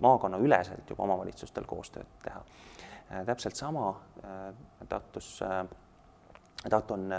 maakonnaüleselt 0.00 0.88
juba 0.90 1.04
omavalitsustel 1.04 1.68
koostööd 1.68 2.08
teha. 2.24 2.40
Äh, 3.10 3.24
täpselt 3.28 3.58
sama 3.60 3.90
äh, 4.24 4.46
Tartus, 4.88 5.34
Tartu 6.66 6.96
on 6.96 7.12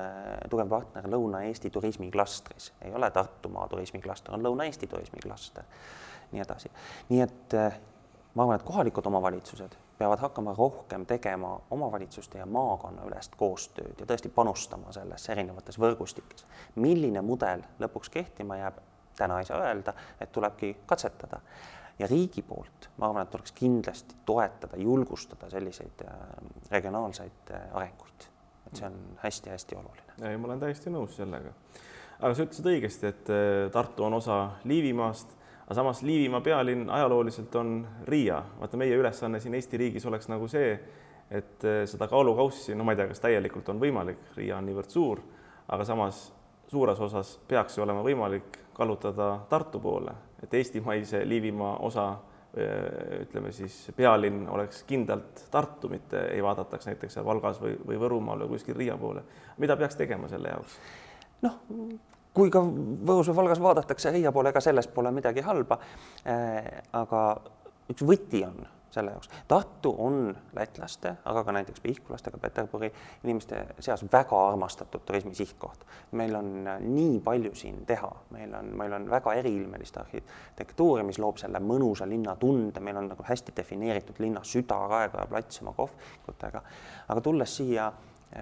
tugev 0.49 0.67
partner 0.67 1.05
Lõuna-Eesti 1.07 1.69
turismiklastris, 1.71 2.71
ei 2.83 2.91
ole 2.97 3.07
Tartumaa 3.13 3.67
turismiklaster, 3.71 4.33
on 4.35 4.43
Lõuna-Eesti 4.43 4.89
turismiklaster, 4.91 5.63
nii 6.33 6.41
edasi. 6.43 6.71
nii 7.13 7.21
et 7.23 7.55
ma 8.33 8.43
arvan, 8.43 8.57
et 8.57 8.65
kohalikud 8.67 9.07
omavalitsused 9.07 9.77
peavad 9.97 10.19
hakkama 10.19 10.55
rohkem 10.57 11.05
tegema 11.05 11.61
omavalitsuste 11.71 12.37
ja 12.37 12.45
maakonna 12.45 13.05
ülest 13.07 13.35
koostööd 13.37 13.99
ja 13.99 14.05
tõesti 14.05 14.29
panustama 14.33 14.91
sellesse 14.91 15.31
erinevates 15.31 15.79
võrgustikes. 15.79 16.45
milline 16.75 17.21
mudel 17.21 17.63
lõpuks 17.79 18.11
kehtima 18.13 18.57
jääb, 18.57 18.77
täna 19.17 19.39
ei 19.39 19.45
saa 19.45 19.61
öelda, 19.65 19.93
et 20.21 20.31
tulebki 20.31 20.77
katsetada. 20.85 21.41
ja 21.99 22.07
riigi 22.07 22.41
poolt 22.41 22.89
ma 22.97 23.07
arvan, 23.09 23.23
et 23.23 23.29
tuleks 23.29 23.51
kindlasti 23.51 24.15
toetada, 24.25 24.77
julgustada 24.77 25.49
selliseid 25.49 26.05
äh, 26.05 26.13
regionaalseid 26.71 27.51
äh, 27.51 27.61
arenguid. 27.73 28.29
et 28.67 28.75
see 28.75 28.85
on 28.85 28.99
hästi-hästi 29.23 29.75
oluline. 29.75 30.13
ei, 30.21 30.37
ma 30.37 30.47
olen 30.47 30.59
täiesti 30.59 30.93
nõus 30.93 31.15
sellega. 31.15 31.53
aga 32.19 32.33
sa 32.33 32.43
ütlesid 32.45 32.69
õigesti, 32.73 33.13
et 33.13 33.33
äh, 33.33 33.71
Tartu 33.71 34.03
on 34.03 34.13
osa 34.13 34.51
Liivimaast 34.63 35.36
aga 35.67 35.75
samas 35.75 36.01
Liivimaa 36.03 36.41
pealinn 36.41 36.89
ajalooliselt 36.89 37.55
on 37.55 37.87
Riia, 38.07 38.39
vaata 38.59 38.77
meie 38.79 38.95
ülesanne 38.95 39.39
siin 39.43 39.55
Eesti 39.57 39.77
riigis 39.77 40.05
oleks 40.07 40.29
nagu 40.31 40.47
see, 40.47 40.69
et 41.31 41.65
eh, 41.67 41.81
seda 41.91 42.07
kaalukaussi, 42.07 42.75
no 42.75 42.85
ma 42.87 42.95
ei 42.95 43.01
tea, 43.01 43.09
kas 43.11 43.19
täielikult 43.19 43.67
on 43.73 43.81
võimalik, 43.81 44.21
Riia 44.37 44.61
on 44.61 44.69
niivõrd 44.69 44.93
suur, 44.93 45.21
aga 45.67 45.83
samas 45.85 46.21
suures 46.71 46.99
osas 47.03 47.35
peaks 47.47 47.75
ju 47.77 47.83
olema 47.83 47.99
võimalik 48.03 48.61
kallutada 48.77 49.33
Tartu 49.49 49.83
poole, 49.83 50.15
et 50.43 50.53
eestimaise 50.55 51.25
Liivimaa 51.27 51.75
osa 51.83 52.07
eh, 52.55 53.19
ütleme 53.27 53.51
siis 53.51 53.89
pealinn 53.97 54.47
oleks 54.47 54.85
kindlalt 54.87 55.49
Tartu, 55.51 55.91
mitte 55.91 56.29
ei 56.31 56.43
vaadataks 56.43 56.93
näiteks 56.93 57.19
seal 57.19 57.27
Valgas 57.27 57.59
või, 57.59 57.75
või 57.91 57.99
Võrumaal 58.05 58.45
või 58.45 58.55
kuskil 58.55 58.79
Riia 58.79 58.95
poole. 58.97 59.27
mida 59.57 59.75
peaks 59.75 59.99
tegema 59.99 60.31
selle 60.31 60.55
jaoks? 60.55 60.79
noh, 61.43 61.59
kui 62.37 62.53
ka 62.53 62.61
Võrus 62.61 63.31
või 63.31 63.41
Valgas 63.41 63.61
vaadatakse 63.63 64.13
Riia 64.13 64.31
poole, 64.35 64.53
ega 64.53 64.61
selles 64.63 64.89
pole 64.93 65.11
midagi 65.15 65.43
halba. 65.45 65.79
Äh, 66.29 66.81
aga 66.97 67.27
üks 67.89 68.03
võti 68.05 68.43
on 68.45 68.65
selle 68.97 69.11
jaoks. 69.11 69.29
Tartu 69.47 69.91
on 70.01 70.35
lätlaste, 70.55 71.13
aga 71.25 71.43
ka 71.43 71.53
näiteks 71.57 71.81
pihkulastega 71.83 72.39
Peterburi 72.41 72.89
inimeste 73.23 73.59
seas 73.83 74.05
väga 74.11 74.39
armastatud 74.47 75.03
turismisihtkoht. 75.05 75.85
meil 76.11 76.35
on 76.35 76.67
äh, 76.67 76.79
nii 76.81 77.19
palju 77.25 77.55
siin 77.55 77.85
teha, 77.85 78.11
meil 78.31 78.53
on, 78.53 78.71
meil 78.77 78.93
on 78.93 79.09
väga 79.09 79.33
eriilmelist 79.41 79.97
arhitektuuri, 79.97 81.03
mis 81.03 81.19
loob 81.19 81.41
selle 81.41 81.59
mõnusa 81.59 82.07
linnatunde, 82.09 82.79
meil 82.79 82.97
on 82.97 83.09
nagu 83.13 83.25
hästi 83.27 83.55
defineeritud 83.57 84.21
linna 84.23 84.43
süda, 84.43 84.79
Raekoja 84.87 85.25
plats 85.29 85.61
oma 85.61 85.73
kohvikutega. 85.77 86.61
aga 87.07 87.21
tulles 87.21 87.57
siia 87.57 87.91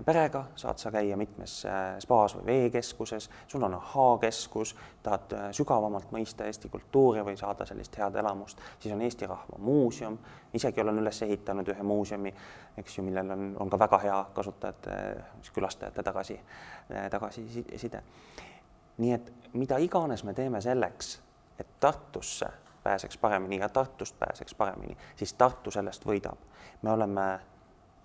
perega 0.06 0.46
saad 0.56 0.78
sa 0.78 0.92
käia 0.92 1.18
mitmes 1.18 1.60
äh, 1.66 2.00
spaas 2.02 2.36
või 2.38 2.46
veekeskuses, 2.46 3.30
sul 3.48 3.64
on 3.64 3.74
ahhaa-keskus, 3.78 4.76
tahad 5.04 5.36
äh, 5.38 5.46
sügavamalt 5.54 6.12
mõista 6.12 6.46
Eesti 6.46 6.70
kultuuri 6.70 7.22
või 7.26 7.38
saada 7.38 7.68
sellist 7.70 7.98
head 7.98 8.16
elamust, 8.16 8.62
siis 8.80 8.96
on 8.96 9.02
Eesti 9.06 9.30
Rahva 9.30 9.60
Muuseum, 9.62 10.18
isegi 10.54 10.82
olen 10.82 11.00
üles 11.04 11.22
ehitanud 11.22 11.70
ühe 11.70 11.86
muuseumi, 11.86 12.34
eks 12.78 12.98
ju, 12.98 13.06
millel 13.06 13.32
on, 13.38 13.48
on 13.60 13.70
ka 13.70 13.80
väga 13.80 14.02
hea 14.08 14.20
kasutajate, 14.34 15.00
külastajate 15.54 16.04
tagasi, 16.04 16.40
äh, 16.92 17.10
tagasiside. 17.14 18.04
nii 18.98 19.12
et 19.12 19.34
mida 19.54 19.78
iganes 19.78 20.24
me 20.24 20.34
teeme 20.34 20.62
selleks, 20.62 21.20
et 21.60 21.80
Tartusse 21.80 22.48
pääseks 22.84 23.18
paremini 23.18 23.60
ja 23.60 23.70
Tartust 23.70 24.20
pääseks 24.20 24.56
paremini, 24.56 24.98
siis 25.16 25.34
Tartu 25.34 25.72
sellest 25.72 26.06
võidab. 26.06 26.38
me 26.82 26.92
oleme 26.92 27.40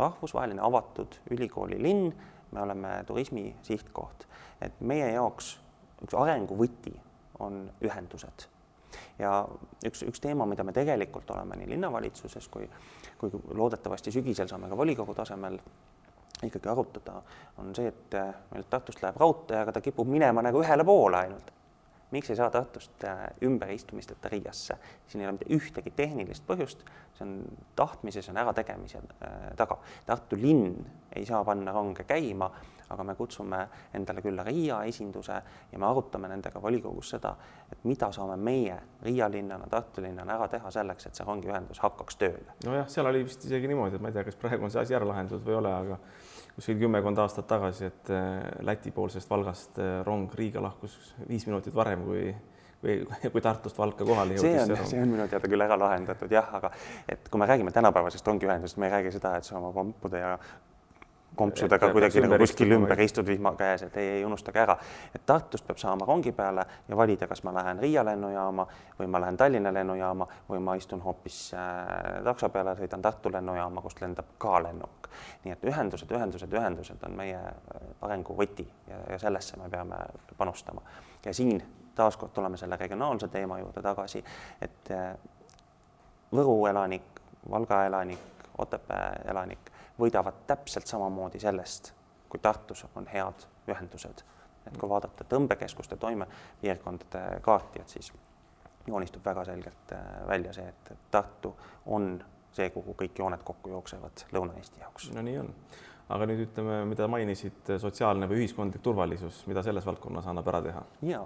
rahvusvaheline 0.00 0.62
avatud 0.62 1.20
ülikoolilinn, 1.30 2.12
me 2.50 2.62
oleme 2.62 2.94
turismi 3.06 3.50
sihtkoht, 3.62 4.26
et 4.60 4.80
meie 4.80 5.12
jaoks 5.12 5.58
üks 6.04 6.16
arenguvõti 6.16 6.94
on 7.40 7.62
ühendused. 7.84 8.48
ja 9.18 9.44
üks, 9.86 10.02
üks 10.02 10.20
teema, 10.20 10.46
mida 10.48 10.64
me 10.64 10.72
tegelikult 10.72 11.30
oleme 11.30 11.56
nii 11.60 11.68
linnavalitsuses 11.74 12.48
kui, 12.48 12.66
kui 13.18 13.30
loodetavasti 13.54 14.12
sügisel 14.12 14.48
saame 14.48 14.68
ka 14.68 14.76
volikogu 14.76 15.14
tasemel 15.14 15.60
ikkagi 16.42 16.68
arutada, 16.72 17.20
on 17.60 17.74
see, 17.76 17.88
et 17.92 18.16
meil 18.50 18.64
Tartust 18.70 19.02
läheb 19.02 19.20
raudtee, 19.20 19.60
aga 19.60 19.76
ta 19.76 19.82
kipub 19.84 20.08
minema 20.08 20.42
nagu 20.42 20.62
ühele 20.64 20.84
poole 20.88 21.18
ainult 21.20 21.52
miks 22.10 22.30
ei 22.30 22.36
saa 22.36 22.50
Tartust 22.50 23.04
äh, 23.04 23.18
ümberistumisteta 23.42 24.28
Riiasse, 24.28 24.76
siin 25.06 25.22
ei 25.22 25.28
ole 25.28 25.36
mitte 25.38 25.50
ühtegi 25.54 25.92
tehnilist 25.96 26.44
põhjust, 26.46 26.82
see 27.14 27.26
on 27.26 27.36
tahtmise, 27.76 28.22
see 28.22 28.32
on 28.34 28.42
ärategemise 28.42 28.98
äh, 28.98 29.38
taga. 29.56 29.78
Tartu 30.06 30.38
linn 30.40 30.74
ei 31.16 31.26
saa 31.26 31.44
panna 31.44 31.72
ronge 31.72 32.04
käima, 32.08 32.50
aga 32.90 33.04
me 33.06 33.14
kutsume 33.14 33.60
endale 33.94 34.22
külla 34.22 34.42
Riia 34.46 34.80
esinduse 34.90 35.36
ja 35.72 35.78
me 35.78 35.86
arutame 35.86 36.28
nendega 36.30 36.62
volikogus 36.62 37.12
seda, 37.14 37.34
et 37.70 37.84
mida 37.86 38.10
saame 38.12 38.36
meie 38.36 38.78
Riia 39.06 39.30
linnana, 39.30 39.68
Tartu 39.70 40.02
linnana 40.02 40.34
ära 40.38 40.48
teha 40.50 40.70
selleks, 40.74 41.06
et 41.06 41.18
see 41.18 41.26
rongiühendus 41.26 41.82
hakkaks 41.84 42.18
tööle. 42.18 42.58
nojah, 42.66 42.88
seal 42.90 43.06
oli 43.06 43.22
vist 43.26 43.46
isegi 43.46 43.70
niimoodi, 43.70 43.96
et 43.96 44.02
ma 44.02 44.10
ei 44.10 44.18
tea, 44.18 44.26
kas 44.26 44.38
praegu 44.40 44.66
on 44.66 44.74
see 44.74 44.82
asi 44.82 44.98
ära 44.98 45.06
lahendatud 45.06 45.46
või 45.46 45.54
ei 45.54 45.60
ole, 45.62 45.74
aga 45.84 46.00
kuskil 46.54 46.78
kümmekond 46.80 47.18
aastat 47.22 47.48
tagasi, 47.50 47.90
et 47.90 48.12
äh, 48.14 48.46
Läti-poolsest 48.66 49.30
Valgast 49.30 49.78
äh, 49.78 50.00
rong 50.06 50.30
Riiga 50.34 50.62
lahkus 50.62 50.96
viis 51.28 51.46
minutit 51.48 51.74
varem 51.74 52.04
kui 52.06 52.30
või 52.80 52.96
kui 53.32 53.42
Tartust 53.44 53.78
Valka 53.78 54.06
kohale 54.08 54.36
jõudis. 54.38 54.64
see 54.64 54.74
on, 54.76 54.86
see 54.88 55.02
on 55.02 55.12
minu 55.12 55.28
teada 55.28 55.48
küll 55.52 55.64
ära 55.64 55.76
lahendatud 55.78 56.32
jah, 56.32 56.48
aga 56.56 56.72
et 57.08 57.28
kui 57.28 57.40
me 57.40 57.48
räägime 57.48 57.72
tänapäevasest 57.76 58.26
rongiühendusest, 58.26 58.80
me 58.80 58.88
ei 58.88 58.94
räägi 58.96 59.14
seda, 59.18 59.34
et 59.36 59.44
sa 59.44 59.58
oma 59.58 59.72
pompude 59.76 60.22
ja 60.22 60.36
kompsudega 61.40 61.88
kuidagi 61.92 62.22
nagu 62.24 62.38
kuskil 62.42 62.74
ümber 62.76 63.00
istud 63.00 63.26
vihma 63.28 63.52
käes, 63.58 63.84
et 63.86 63.96
ei, 64.00 64.08
ei 64.18 64.24
unustage 64.26 64.60
ära, 64.62 64.76
et 65.14 65.24
Tartust 65.26 65.66
peab 65.66 65.80
saama 65.80 66.06
rongi 66.08 66.32
peale 66.36 66.64
ja 66.88 66.98
valida, 66.98 67.28
kas 67.30 67.42
ma 67.46 67.54
lähen 67.56 67.80
Riia 67.80 68.04
lennujaama 68.06 68.66
või 68.98 69.08
ma 69.10 69.22
lähen 69.24 69.38
Tallinna 69.40 69.72
lennujaama 69.74 70.26
või 70.48 70.60
ma 70.64 70.76
istun 70.78 71.02
hoopis 71.04 71.40
äh, 71.56 72.20
takso 72.26 72.50
peale, 72.52 72.76
sõidan 72.78 73.04
Tartu 73.04 73.32
lennujaama, 73.32 73.82
kust 73.84 74.02
lendab 74.04 74.36
ka 74.38 74.60
lennuk. 74.66 75.10
nii 75.44 75.52
et 75.56 75.64
ühendused, 75.66 76.12
ühendused, 76.12 76.52
ühendused 76.52 77.08
on 77.08 77.16
meie 77.16 77.40
äh, 77.40 77.90
arengu 78.06 78.36
võti 78.36 78.66
ja, 78.88 79.00
ja 79.14 79.18
sellesse 79.18 79.56
me 79.60 79.68
peame 79.72 79.98
panustama. 80.36 80.82
ja 81.24 81.34
siin 81.34 81.62
taaskord 81.94 82.32
tuleme 82.32 82.56
selle 82.56 82.76
regionaalse 82.76 83.28
teema 83.28 83.58
juurde 83.58 83.82
tagasi, 83.82 84.24
et 84.60 84.90
äh, 84.90 85.12
Võru 86.30 86.60
elanik, 86.70 87.16
Valga 87.50 87.84
elanik, 87.86 88.44
Otepää 88.58 89.22
elanik 89.30 89.69
võidavad 90.00 90.44
täpselt 90.46 90.90
samamoodi 90.90 91.40
sellest, 91.40 91.92
kui 92.28 92.40
Tartus 92.42 92.84
on 92.94 93.06
head 93.12 93.46
ühendused. 93.68 94.24
et 94.66 94.76
kui 94.76 94.88
vaadata 94.88 95.24
tõmbekeskuste 95.24 95.96
toimepiirkondade 95.96 97.40
kaarti, 97.42 97.80
et 97.80 97.88
siis 97.88 98.12
joonistub 98.86 99.24
väga 99.24 99.44
selgelt 99.44 99.92
äh, 99.92 100.02
välja 100.28 100.52
see, 100.52 100.68
et 100.68 100.92
Tartu 101.10 101.54
on 101.86 102.12
see, 102.52 102.70
kuhu 102.70 102.94
kõik 102.98 103.18
jooned 103.18 103.42
kokku 103.44 103.70
jooksevad 103.70 104.26
Lõuna-Eesti 104.32 104.82
jaoks. 104.82 105.10
no 105.14 105.22
nii 105.22 105.38
on 105.38 105.54
aga 106.10 106.26
nüüd 106.26 106.42
ütleme, 106.44 106.80
mida 106.90 107.06
mainisid, 107.10 107.72
sotsiaalne 107.80 108.26
või 108.30 108.42
ühiskondlik 108.42 108.82
turvalisus, 108.82 109.44
mida 109.50 109.62
selles 109.62 109.86
valdkonnas 109.86 110.26
annab 110.30 110.48
ära 110.52 110.62
teha? 110.64 110.84
ja 111.06 111.20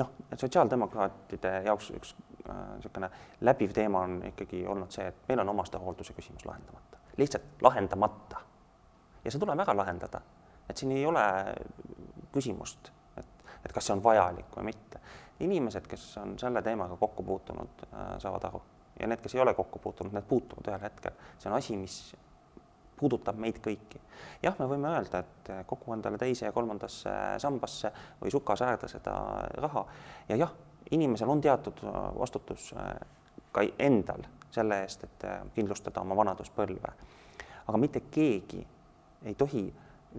noh, 0.00 0.12
sotsiaaldemokraatide 0.32 1.54
jaoks 1.68 1.90
üks 1.98 2.14
niisugune 2.48 3.10
äh, 3.10 3.26
läbiv 3.48 3.74
teema 3.76 4.06
on 4.06 4.18
ikkagi 4.32 4.64
olnud 4.66 4.90
see, 4.94 5.06
et 5.12 5.28
meil 5.28 5.44
on 5.44 5.52
omastehoolduse 5.52 6.16
küsimus 6.16 6.46
lahendamata, 6.48 7.01
lihtsalt 7.16 7.62
lahendamata. 7.62 8.40
ja 9.24 9.30
see 9.30 9.40
tuleb 9.40 9.60
ära 9.62 9.76
lahendada, 9.76 10.20
et 10.68 10.76
siin 10.76 10.92
ei 10.92 11.06
ole 11.06 11.24
küsimust, 12.32 12.92
et, 13.16 13.46
et 13.64 13.72
kas 13.72 13.86
see 13.86 13.96
on 13.96 14.04
vajalik 14.04 14.56
või 14.56 14.70
mitte. 14.72 15.00
inimesed, 15.40 15.86
kes 15.90 16.16
on 16.22 16.38
selle 16.38 16.62
teemaga 16.62 16.96
kokku 16.96 17.22
puutunud 17.22 17.86
äh,, 17.92 18.18
saavad 18.22 18.50
aru 18.50 18.62
ja 19.00 19.06
need, 19.08 19.22
kes 19.22 19.34
ei 19.34 19.40
ole 19.40 19.54
kokku 19.54 19.78
puutunud, 19.78 20.12
need 20.12 20.26
puutuvad 20.28 20.68
ühel 20.68 20.82
hetkel. 20.82 21.16
see 21.38 21.50
on 21.50 21.56
asi, 21.56 21.76
mis 21.76 21.96
puudutab 23.02 23.38
meid 23.40 23.58
kõiki. 23.64 24.00
jah, 24.42 24.54
me 24.58 24.68
võime 24.70 24.92
öelda, 24.92 25.22
et 25.24 25.50
kogu 25.66 25.94
endale 25.96 26.20
teise 26.20 26.46
ja 26.46 26.52
kolmandasse 26.52 27.14
sambasse 27.42 27.90
või 28.20 28.30
sukasäärde 28.30 28.90
seda 28.90 29.16
raha 29.64 29.86
ja 30.28 30.38
jah, 30.44 30.54
inimesel 30.90 31.30
on 31.32 31.40
teatud 31.40 31.82
vastutus 32.18 32.70
äh, 32.76 32.94
ka 33.52 33.64
endal 33.78 34.24
selle 34.52 34.82
eest, 34.84 35.04
et 35.04 35.24
äh, 35.24 35.40
kindlustada 35.54 36.00
oma 36.00 36.16
vanaduspõlve. 36.16 36.92
aga 37.66 37.78
mitte 37.78 38.00
keegi 38.10 38.66
ei 39.24 39.34
tohi 39.34 39.66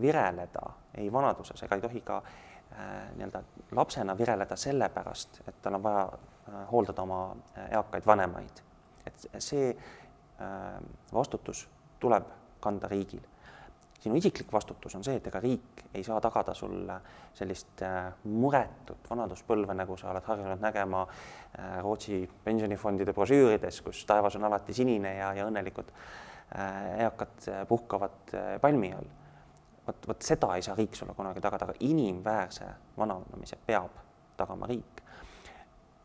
vireleda 0.02 0.70
ei 0.98 1.12
vanaduses 1.14 1.64
ega 1.64 1.76
ei 1.76 1.82
tohi 1.82 2.02
ka 2.02 2.18
äh, 2.18 3.12
nii-öelda 3.16 3.44
lapsena 3.72 4.18
vireleda 4.18 4.56
sellepärast, 4.56 5.42
et 5.48 5.62
tal 5.62 5.80
on 5.80 5.84
vaja 5.84 6.06
äh, 6.12 6.72
hooldada 6.72 7.02
oma 7.02 7.36
äh, 7.58 7.72
eakaid 7.72 8.06
vanemaid. 8.06 8.64
et 9.06 9.28
see 9.40 9.70
äh, 9.70 10.82
vastutus 11.14 11.68
tuleb 12.00 12.24
kanda 12.60 12.88
riigil. 12.88 13.22
Sinu 14.04 14.18
isiklik 14.20 14.52
vastutus 14.52 14.96
on 14.98 15.04
see, 15.06 15.16
et 15.20 15.28
ega 15.30 15.40
riik 15.44 15.84
ei 15.96 16.04
saa 16.04 16.20
tagada 16.22 16.54
sulle 16.58 16.98
sellist 17.38 17.82
äh, 17.88 18.10
muretut 18.28 19.08
vanaduspõlve, 19.10 19.76
nagu 19.80 19.96
sa 20.00 20.12
oled 20.12 20.28
harjunud 20.28 20.64
nägema 20.64 21.06
äh, 21.06 21.78
Rootsi 21.84 22.20
pensionifondide 22.44 23.16
brošüürides, 23.16 23.80
kus 23.86 24.04
taevas 24.10 24.36
on 24.40 24.48
alati 24.50 24.76
sinine 24.76 25.16
ja, 25.22 25.32
ja 25.38 25.48
õnnelikud 25.48 25.94
äh, 25.96 27.04
eakad 27.06 27.50
puhkavad 27.70 28.36
palmi 28.62 28.92
all. 28.98 29.12
vot, 29.88 30.08
vot 30.08 30.28
seda 30.28 30.52
ei 30.58 30.66
saa 30.66 30.76
riik 30.76 30.96
sulle 31.00 31.16
kunagi 31.16 31.44
tagada, 31.44 31.70
aga 31.70 31.80
inimväärse 31.80 32.68
vananemise 32.98 33.60
peab 33.66 34.02
tagama 34.38 34.68
riik. 34.68 35.04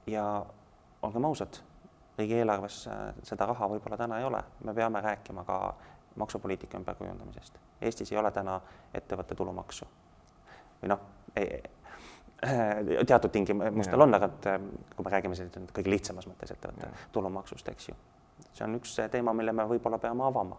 ja 0.06 0.24
olgem 1.02 1.24
ausad, 1.24 1.58
riigieelarves 2.18 2.84
seda 3.22 3.46
raha 3.46 3.68
võib-olla 3.74 3.98
täna 3.98 4.18
ei 4.18 4.26
ole, 4.26 4.42
me 4.64 4.74
peame 4.74 5.00
rääkima 5.00 5.44
ka 5.46 5.58
maksupoliitika 6.18 6.78
ümberkujundamisest. 6.78 7.67
Eestis 7.80 8.12
ei 8.12 8.18
ole 8.18 8.30
täna 8.34 8.60
ettevõtte 8.94 9.34
tulumaksu 9.38 9.86
või 10.82 10.90
noh, 10.92 11.00
teatud 13.06 13.30
tingimustel 13.30 14.00
on, 14.00 14.14
aga 14.14 14.28
et 14.30 14.46
äh, 14.46 14.60
kui 14.94 15.04
me 15.04 15.10
räägime 15.10 15.38
sellisest 15.38 15.72
kõige 15.74 15.90
lihtsamas 15.90 16.28
mõttes 16.30 16.52
ettevõtte 16.54 16.90
tulumaksust, 17.12 17.68
eks 17.72 17.88
ju. 17.88 17.96
see 18.52 18.64
on 18.66 18.78
üks 18.78 18.94
teema, 19.10 19.34
mille 19.34 19.52
me 19.52 19.66
võib-olla 19.66 19.98
peame 19.98 20.24
avama. 20.26 20.58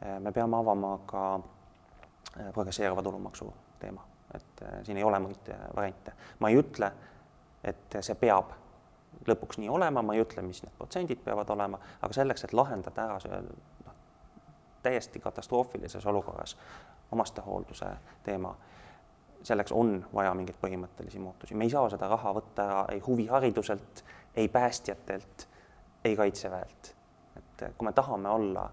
Äh, 0.00 0.16
me 0.20 0.32
peame 0.32 0.56
avama 0.56 0.94
ka 1.06 1.26
äh, 1.36 2.48
progresseeruva 2.54 3.04
tulumaksu 3.04 3.52
teema, 3.82 4.04
et 4.34 4.64
siin 4.86 4.96
ei 4.96 5.04
ole 5.04 5.20
muid 5.20 5.52
variante. 5.76 6.16
ma 6.40 6.48
ei 6.48 6.58
ütle, 6.62 6.92
et 7.64 8.00
see 8.00 8.16
peab 8.16 8.56
lõpuks 9.28 9.60
nii 9.60 9.68
olema, 9.68 10.02
ma 10.02 10.14
ei 10.16 10.22
ütle, 10.24 10.42
mis 10.42 10.62
need 10.64 10.72
protsendid 10.78 11.20
peavad 11.24 11.50
olema, 11.52 11.78
aga 12.00 12.16
selleks, 12.16 12.46
et 12.46 12.56
lahendada 12.56 13.04
ära 13.04 13.20
see 13.22 13.42
täiesti 14.82 15.20
katastroofilises 15.20 16.06
olukorras. 16.06 16.56
Omastehoolduse 17.12 17.86
teema, 18.22 18.56
selleks 19.42 19.72
on 19.72 20.04
vaja 20.14 20.34
mingeid 20.34 20.56
põhimõttelisi 20.62 21.18
muutusi, 21.18 21.54
me 21.54 21.64
ei 21.64 21.70
saa 21.70 21.90
seda 21.92 22.08
raha 22.08 22.34
võtta 22.34 22.64
ära 22.64 22.84
ei 22.92 23.00
huvihariduselt, 23.06 24.04
ei 24.34 24.48
päästjatelt, 24.48 25.48
ei 26.04 26.16
kaitseväelt. 26.16 26.94
et 27.36 27.64
kui 27.78 27.84
me 27.84 27.92
tahame 27.92 28.28
olla 28.28 28.70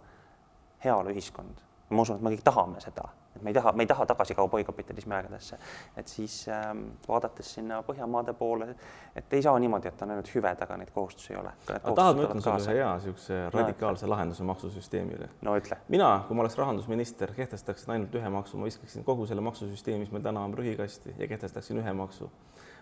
heaoluühiskond, 0.86 1.62
ma 1.90 2.02
usun, 2.02 2.16
et 2.16 2.22
me 2.22 2.32
kõik 2.34 2.44
tahame 2.44 2.82
seda 2.82 3.10
et 3.40 3.44
me 3.44 3.50
ei 3.50 3.54
taha, 3.54 3.72
me 3.72 3.84
ei 3.84 3.88
taha 3.88 4.06
tagasi 4.06 4.36
kauboikapitalismi 4.36 5.16
aegadesse, 5.16 5.58
et 5.98 6.08
siis 6.08 6.36
ähm, 6.52 6.84
vaadates 7.08 7.54
sinna 7.56 7.80
Põhjamaade 7.88 8.34
poole, 8.38 8.68
et 9.16 9.34
ei 9.34 9.42
saa 9.42 9.58
niimoodi, 9.60 9.88
et 9.88 10.02
on 10.04 10.14
ainult 10.14 10.32
hüved, 10.34 10.64
aga 10.66 10.78
neid 10.78 10.92
kohustusi 10.96 11.34
ei 11.34 11.40
ole. 11.40 11.54
tahad, 11.66 12.20
ma 12.20 12.26
ütlen 12.26 12.44
sulle 12.44 12.60
ühe 12.66 12.78
hea 12.82 12.90
niisuguse 12.98 13.40
radikaalse 13.54 14.06
no, 14.08 14.14
lahenduse 14.14 14.48
maksusüsteemile? 14.50 15.30
no 15.48 15.56
ütle. 15.60 15.80
mina, 15.88 16.10
kui 16.28 16.38
ma 16.38 16.44
oleks 16.46 16.58
rahandusminister, 16.60 17.34
kehtestaksin 17.38 17.96
ainult 17.96 18.20
ühe 18.20 18.34
maksu, 18.34 18.60
ma 18.60 18.68
viskaksin 18.68 19.08
kogu 19.08 19.28
selle 19.30 19.44
maksusüsteemi, 19.46 20.04
mis 20.04 20.12
meil 20.16 20.26
täna 20.26 20.44
on 20.44 20.56
prügikasti 20.56 21.16
ja 21.18 21.28
kehtestaksin 21.32 21.80
ühe 21.84 21.94
maksu. 21.96 22.30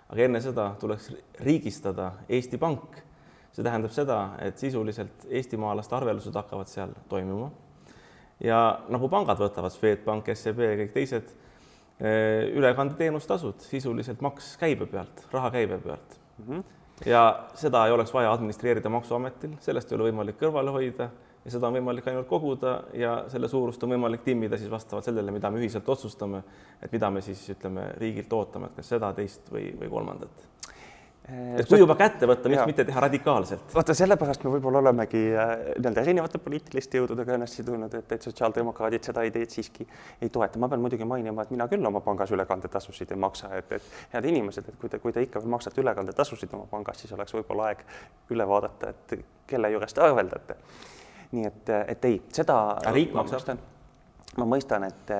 aga 0.09 0.25
enne 0.25 0.41
seda 0.41 0.71
tuleks 0.79 1.11
riigistada 1.45 2.11
Eesti 2.29 2.57
Pank. 2.57 3.03
see 3.51 3.63
tähendab 3.65 3.93
seda, 3.93 4.17
et 4.41 4.57
sisuliselt 4.57 5.23
eestimaalaste 5.29 5.95
arveldused 5.95 6.35
hakkavad 6.35 6.69
seal 6.69 6.91
toimuma 7.09 7.49
ja 8.43 8.61
nagu 8.93 9.09
pangad 9.09 9.39
võtavad, 9.41 9.73
Swedbank, 9.73 10.31
SEB 10.35 10.63
ja 10.65 10.79
kõik 10.83 10.95
teised, 10.95 11.29
eh, 11.99 12.49
ülekandeteenustasud, 12.57 13.61
sisuliselt 13.65 14.21
maks 14.25 14.55
käibe 14.61 14.89
pealt, 14.91 15.25
raha 15.33 15.51
käibe 15.51 15.79
pealt 15.83 16.19
mm. 16.37 16.49
-hmm. 16.49 16.63
ja 17.05 17.23
seda 17.55 17.85
ei 17.85 17.95
oleks 17.95 18.13
vaja 18.13 18.31
administreerida 18.31 18.89
Maksuametil, 18.89 19.57
sellest 19.59 19.91
ei 19.91 19.97
ole 19.97 20.11
võimalik 20.11 20.39
kõrvale 20.41 20.71
hoida 20.71 21.09
ja 21.45 21.51
seda 21.51 21.67
on 21.67 21.77
võimalik 21.79 22.07
ainult 22.07 22.27
koguda 22.27 22.81
ja 22.93 23.23
selle 23.31 23.47
suurust 23.47 23.83
on 23.83 23.89
võimalik 23.95 24.23
timmida 24.23 24.57
siis 24.57 24.71
vastavalt 24.71 25.05
sellele, 25.05 25.31
mida 25.31 25.51
me 25.51 25.59
ühiselt 25.59 25.89
otsustame, 25.89 26.43
et 26.81 26.91
mida 26.91 27.09
me 27.09 27.21
siis 27.21 27.49
ütleme 27.49 27.93
riigilt 27.97 28.33
ootame, 28.33 28.67
et 28.67 28.75
kas 28.75 28.89
seda, 28.89 29.13
teist 29.13 29.51
või, 29.51 29.71
või 29.79 29.89
kolmandat 29.89 30.47
et 31.27 31.67
kui 31.67 31.79
juba 31.79 31.95
kätte 31.99 32.27
võtta, 32.29 32.47
miks 32.51 32.63
mitte 32.69 32.85
teha 32.87 33.01
radikaalselt? 33.03 33.73
vaata, 33.75 33.95
sellepärast 33.97 34.45
me 34.45 34.51
võib-olla 34.53 34.79
olemegi 34.79 35.23
äh, 35.35 35.53
nii-öelda 35.75 36.03
erinevate 36.05 36.39
poliitiliste 36.43 37.01
jõududega 37.01 37.35
ennast 37.35 37.59
sidunud, 37.59 37.93
et, 37.99 38.11
et 38.15 38.27
sotsiaaldemokraadid 38.27 39.09
seda 39.09 39.25
ideed 39.27 39.51
siiski 39.51 39.87
ei 40.21 40.31
toeta. 40.33 40.59
ma 40.59 40.69
pean 40.71 40.83
muidugi 40.83 41.07
mainima, 41.07 41.43
et 41.43 41.51
mina 41.51 41.67
küll 41.71 41.85
oma 41.89 41.99
pangas 42.05 42.31
ülekandetasusid 42.35 43.11
ei 43.11 43.19
maksa, 43.19 43.51
et, 43.59 43.71
et 43.75 44.13
head 44.13 44.29
inimesed, 44.31 44.69
et 44.71 44.77
kui 44.79 44.91
te, 44.93 45.01
kui 45.03 45.15
te 45.15 45.23
ikka 45.25 45.43
maksate 45.43 45.83
ülekandetasusid 45.83 46.53
oma 46.55 46.69
pangas, 46.71 47.01
siis 47.03 47.11
oleks 47.17 47.35
võib-olla 47.35 47.71
aeg 47.71 47.83
üle 48.35 48.47
vaadata, 48.47 48.93
et 48.93 49.17
kelle 49.47 49.71
juures 49.75 49.93
te 49.93 50.05
arveldate. 50.05 50.55
nii 51.35 51.49
et, 51.49 51.73
et 51.95 52.07
ei, 52.07 52.21
seda. 52.31 52.61
riik 52.95 53.11
maksab? 53.17 53.59
ma 54.37 54.45
mõistan, 54.47 54.87
et 54.87 55.11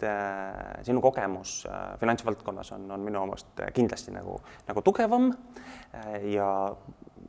et 0.00 0.08
äh, 0.08 0.84
sinu 0.84 1.00
kogemus 1.00 1.66
äh, 1.66 1.98
finantsvaldkonnas 2.00 2.72
on, 2.72 2.90
on 2.90 3.00
minu 3.04 3.24
meelest 3.26 3.64
kindlasti 3.76 4.14
nagu, 4.14 4.38
nagu 4.68 4.82
tugevam. 4.82 5.30
Äh, 5.94 6.30
ja 6.34 6.48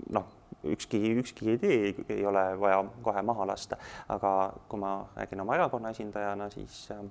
noh, 0.09 0.29
ükski, 0.63 0.99
ükski 1.19 1.53
idee 1.55 1.79
ei, 1.89 1.95
ei 2.09 2.25
ole 2.25 2.43
vaja 2.59 2.83
kohe 3.03 3.21
maha 3.25 3.47
lasta, 3.51 3.77
aga 4.09 4.53
kui 4.69 4.79
ma 4.79 5.01
räägin 5.15 5.43
oma 5.43 5.57
erakonna 5.57 5.91
esindajana, 5.95 6.49
siis 6.53 6.87
äh, 6.91 7.03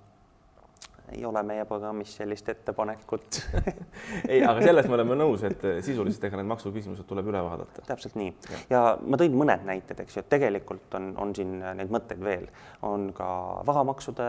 ei 1.13 1.25
ole 1.27 1.43
meie 1.47 1.65
programmis 1.69 2.13
sellist 2.21 2.49
ettepanekut 2.53 3.41
ei, 4.33 4.43
aga 4.45 4.61
selles 4.63 4.89
me 4.91 4.99
oleme 4.99 5.17
nõus, 5.19 5.43
et 5.49 5.65
sisuliselt 5.87 6.29
ega 6.29 6.39
need 6.41 6.51
maksuküsimused 6.53 7.09
tuleb 7.09 7.31
üle 7.33 7.43
vaadata. 7.45 7.85
täpselt 7.89 8.19
nii 8.21 8.31
ja. 8.51 8.61
ja 8.71 8.83
ma 9.01 9.19
tõin 9.21 9.35
mõned 9.37 9.65
näited, 9.67 10.05
eks 10.05 10.19
ju, 10.19 10.25
et 10.25 10.31
tegelikult 10.33 10.95
on, 10.99 11.11
on 11.25 11.35
siin 11.37 11.59
neid 11.61 11.91
mõtteid 11.93 12.23
veel, 12.25 12.47
on 12.87 13.11
ka 13.17 13.31
varamaksude 13.67 14.29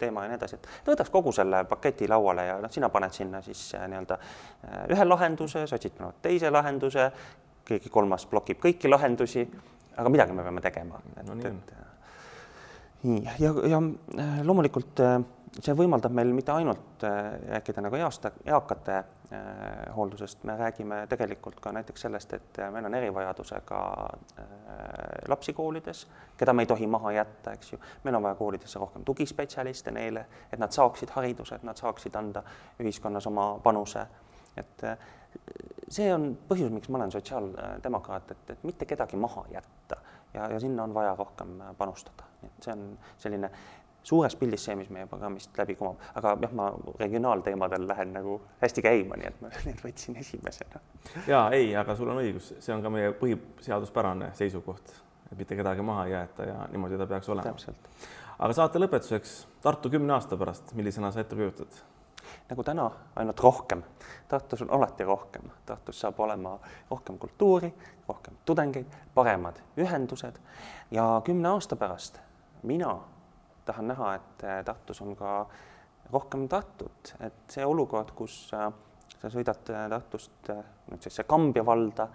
teema 0.00 0.26
ja 0.26 0.32
nii 0.32 0.40
edasi, 0.40 0.60
et 0.60 0.90
võtaks 0.90 1.14
kogu 1.14 1.32
selle 1.36 1.64
paketi 1.70 2.10
lauale 2.10 2.46
ja 2.50 2.60
noh, 2.62 2.72
sina 2.72 2.90
paned 2.92 3.14
sinna 3.16 3.42
siis 3.46 3.70
äh, 3.78 3.88
nii-öelda 3.88 4.18
äh, 4.18 4.84
ühe 4.94 5.08
lahenduse, 5.08 5.66
sotsid 5.70 5.96
panevad 5.98 6.22
teise 6.24 6.52
lahenduse, 6.52 7.10
keegi 7.68 7.90
kolmas 7.92 8.26
blokib 8.28 8.60
kõiki 8.62 8.90
lahendusi, 8.90 9.44
aga 9.98 10.12
midagi 10.12 10.36
me 10.36 10.44
peame 10.46 10.64
tegema. 10.64 11.00
no 11.26 11.34
nii 11.34 11.50
on 11.50 11.60
nii, 13.02 13.22
ja, 13.38 13.52
ja 13.68 13.82
äh, 14.18 14.40
loomulikult 14.46 15.00
äh, 15.00 15.20
see 15.56 15.74
võimaldab 15.76 16.12
meil 16.14 16.32
mitte 16.34 16.52
ainult 16.52 17.04
rääkida 17.04 17.82
nagu 17.84 17.96
easta, 17.98 18.30
eakate 18.46 18.98
hooldusest, 19.96 20.44
me 20.48 20.56
räägime 20.56 21.02
tegelikult 21.08 21.58
ka 21.60 21.72
näiteks 21.76 22.06
sellest, 22.06 22.32
et 22.32 22.60
meil 22.72 22.88
on 22.88 22.96
erivajadusega 22.96 23.80
lapsi 25.28 25.52
koolides, 25.52 26.06
keda 26.40 26.54
me 26.56 26.64
ei 26.64 26.70
tohi 26.70 26.88
maha 26.88 27.12
jätta, 27.18 27.52
eks 27.52 27.72
ju. 27.72 27.80
meil 28.04 28.16
on 28.16 28.24
vaja 28.24 28.38
koolidesse 28.40 28.78
rohkem 28.78 29.04
tugispetsialiste 29.04 29.92
neile, 29.92 30.26
et 30.52 30.58
nad 30.58 30.72
saaksid 30.72 31.12
hariduse, 31.16 31.58
et 31.60 31.68
nad 31.68 31.76
saaksid 31.76 32.16
anda 32.16 32.42
ühiskonnas 32.80 33.28
oma 33.28 33.50
panuse. 33.62 34.06
et 34.56 34.82
see 35.92 36.08
on 36.12 36.32
põhjus, 36.48 36.72
miks 36.72 36.88
ma 36.88 36.98
olen 36.98 37.12
sotsiaaldemokraat, 37.12 38.30
et, 38.32 38.50
et 38.56 38.64
mitte 38.64 38.88
kedagi 38.88 39.16
maha 39.20 39.44
jätta 39.52 40.00
ja, 40.34 40.48
ja 40.48 40.60
sinna 40.60 40.82
on 40.84 40.94
vaja 40.94 41.14
rohkem 41.18 41.58
panustada, 41.78 42.26
nii 42.42 42.50
et 42.50 42.66
see 42.66 42.74
on 42.74 42.84
selline 43.18 43.50
suures 44.08 44.36
pildis 44.40 44.64
see, 44.64 44.76
mis 44.78 44.88
meie 44.94 45.06
programmist 45.10 45.56
läbi 45.58 45.76
kumab, 45.78 46.00
aga 46.18 46.34
jah, 46.42 46.54
ma 46.56 46.68
regionaalteemadel 47.00 47.88
lähen 47.88 48.14
nagu 48.16 48.38
hästi 48.62 48.84
käima, 48.84 49.18
nii 49.20 49.28
et 49.30 49.42
ma 49.44 49.52
need 49.66 49.82
võtsin 49.84 50.16
esimesena. 50.22 50.80
ja 51.26 51.42
ei, 51.56 51.74
aga 51.76 51.96
sul 51.98 52.12
on 52.12 52.22
õigus, 52.22 52.54
see 52.64 52.74
on 52.74 52.84
ka 52.84 52.92
meie 52.94 53.12
põhiseaduspärane 53.20 54.32
seisukoht, 54.38 54.94
et 55.30 55.36
mitte 55.38 55.58
kedagi 55.58 55.84
maha 55.84 56.06
ei 56.08 56.16
jäeta 56.16 56.48
ja 56.48 56.64
niimoodi 56.72 57.00
ta 57.00 57.10
peaks 57.10 57.28
olema. 57.34 57.76
aga 58.38 58.56
saate 58.56 58.82
lõpetuseks 58.82 59.38
Tartu 59.62 59.90
kümne 59.90 60.14
aasta 60.14 60.36
pärast, 60.38 60.74
millisena 60.78 61.12
sa 61.12 61.24
ette 61.24 61.36
kujutad? 61.36 61.80
nagu 62.48 62.64
täna, 62.64 62.90
ainult 63.16 63.40
rohkem. 63.40 63.82
Tartus 64.28 64.62
on 64.62 64.70
alati 64.76 65.04
rohkem, 65.04 65.50
Tartus 65.66 66.00
saab 66.00 66.20
olema 66.20 66.58
rohkem 66.90 67.18
kultuuri, 67.18 67.70
rohkem 68.08 68.36
tudengeid, 68.44 68.96
paremad 69.14 69.60
ühendused 69.80 70.40
ja 70.90 71.06
kümne 71.24 71.48
aasta 71.48 71.76
pärast 71.76 72.20
mina 72.62 72.96
tahan 73.68 73.92
näha, 73.92 74.14
et 74.18 74.46
Tartus 74.64 75.02
on 75.04 75.14
ka 75.16 75.32
rohkem 76.12 76.48
Tartut, 76.48 77.14
et 77.20 77.52
see 77.52 77.66
olukord, 77.66 78.14
kus 78.16 78.48
äh, 78.56 78.68
sa 79.20 79.30
sõidad 79.32 79.62
Tartust 79.66 80.50
äh, 80.52 80.64
nüüd 80.90 81.04
siis 81.04 81.22
Kambja 81.28 81.64
valda, 81.66 82.08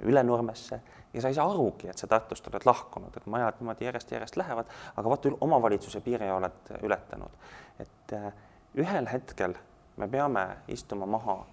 Ülenurmesse 0.00 0.78
ja 1.12 1.20
sa 1.20 1.28
ei 1.28 1.34
saa 1.36 1.50
arugi, 1.50 1.90
et 1.90 1.98
sa 1.98 2.06
Tartust 2.08 2.46
oled 2.48 2.64
lahkunud, 2.64 3.16
et 3.16 3.26
majad 3.28 3.58
niimoodi 3.60 3.84
järjest-järjest 3.84 4.38
lähevad, 4.40 4.70
aga 4.96 5.12
vaata 5.12 5.32
omavalitsuse 5.40 6.00
piire 6.00 6.32
oled 6.32 6.72
ületanud. 6.82 7.34
et 7.78 8.12
äh, 8.12 8.32
ühel 8.74 9.08
hetkel 9.12 9.54
me 9.96 10.08
peame 10.08 10.46
istuma 10.68 11.06
maha 11.06 11.44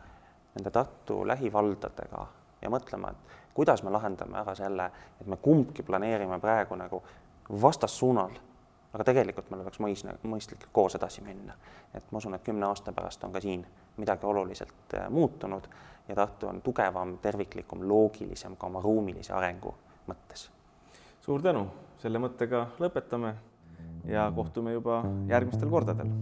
nende 0.56 0.72
Tartu 0.72 1.28
lähivaldadega 1.28 2.28
ja 2.62 2.70
mõtlema, 2.70 3.12
et 3.12 3.54
kuidas 3.54 3.84
me 3.84 3.92
lahendame 3.92 4.38
ära 4.40 4.56
selle, 4.56 4.92
et 5.22 5.28
me 5.28 5.38
kumbki 5.38 5.84
planeerime 5.84 6.40
praegu 6.40 6.76
nagu 6.76 7.02
vastassuunal, 7.62 8.32
aga 8.94 9.04
tegelikult 9.04 9.50
meil 9.52 9.62
oleks 9.66 9.80
mõis-, 9.84 10.06
mõistlik 10.24 10.68
koos 10.72 10.96
edasi 10.96 11.22
minna. 11.22 11.54
et 11.94 12.12
ma 12.12 12.18
usun, 12.18 12.34
et 12.36 12.44
kümne 12.44 12.66
aasta 12.66 12.94
pärast 12.94 13.24
on 13.24 13.32
ka 13.32 13.42
siin 13.42 13.66
midagi 13.98 14.26
oluliselt 14.26 14.96
äh, 14.96 15.10
muutunud 15.10 15.68
ja 16.08 16.16
Tartu 16.16 16.48
on 16.48 16.62
tugevam, 16.62 17.18
terviklikum, 17.18 17.88
loogilisem 17.88 18.56
ka 18.56 18.68
oma 18.68 18.82
ruumilise 18.82 19.34
arengu 19.34 19.76
mõttes. 20.08 20.50
suur 21.22 21.42
tänu, 21.42 21.68
selle 22.00 22.20
mõttega 22.20 22.68
lõpetame 22.80 23.34
ja 24.08 24.32
kohtume 24.36 24.74
juba 24.74 25.04
järgmistel 25.28 25.70
kordadel 25.70 26.14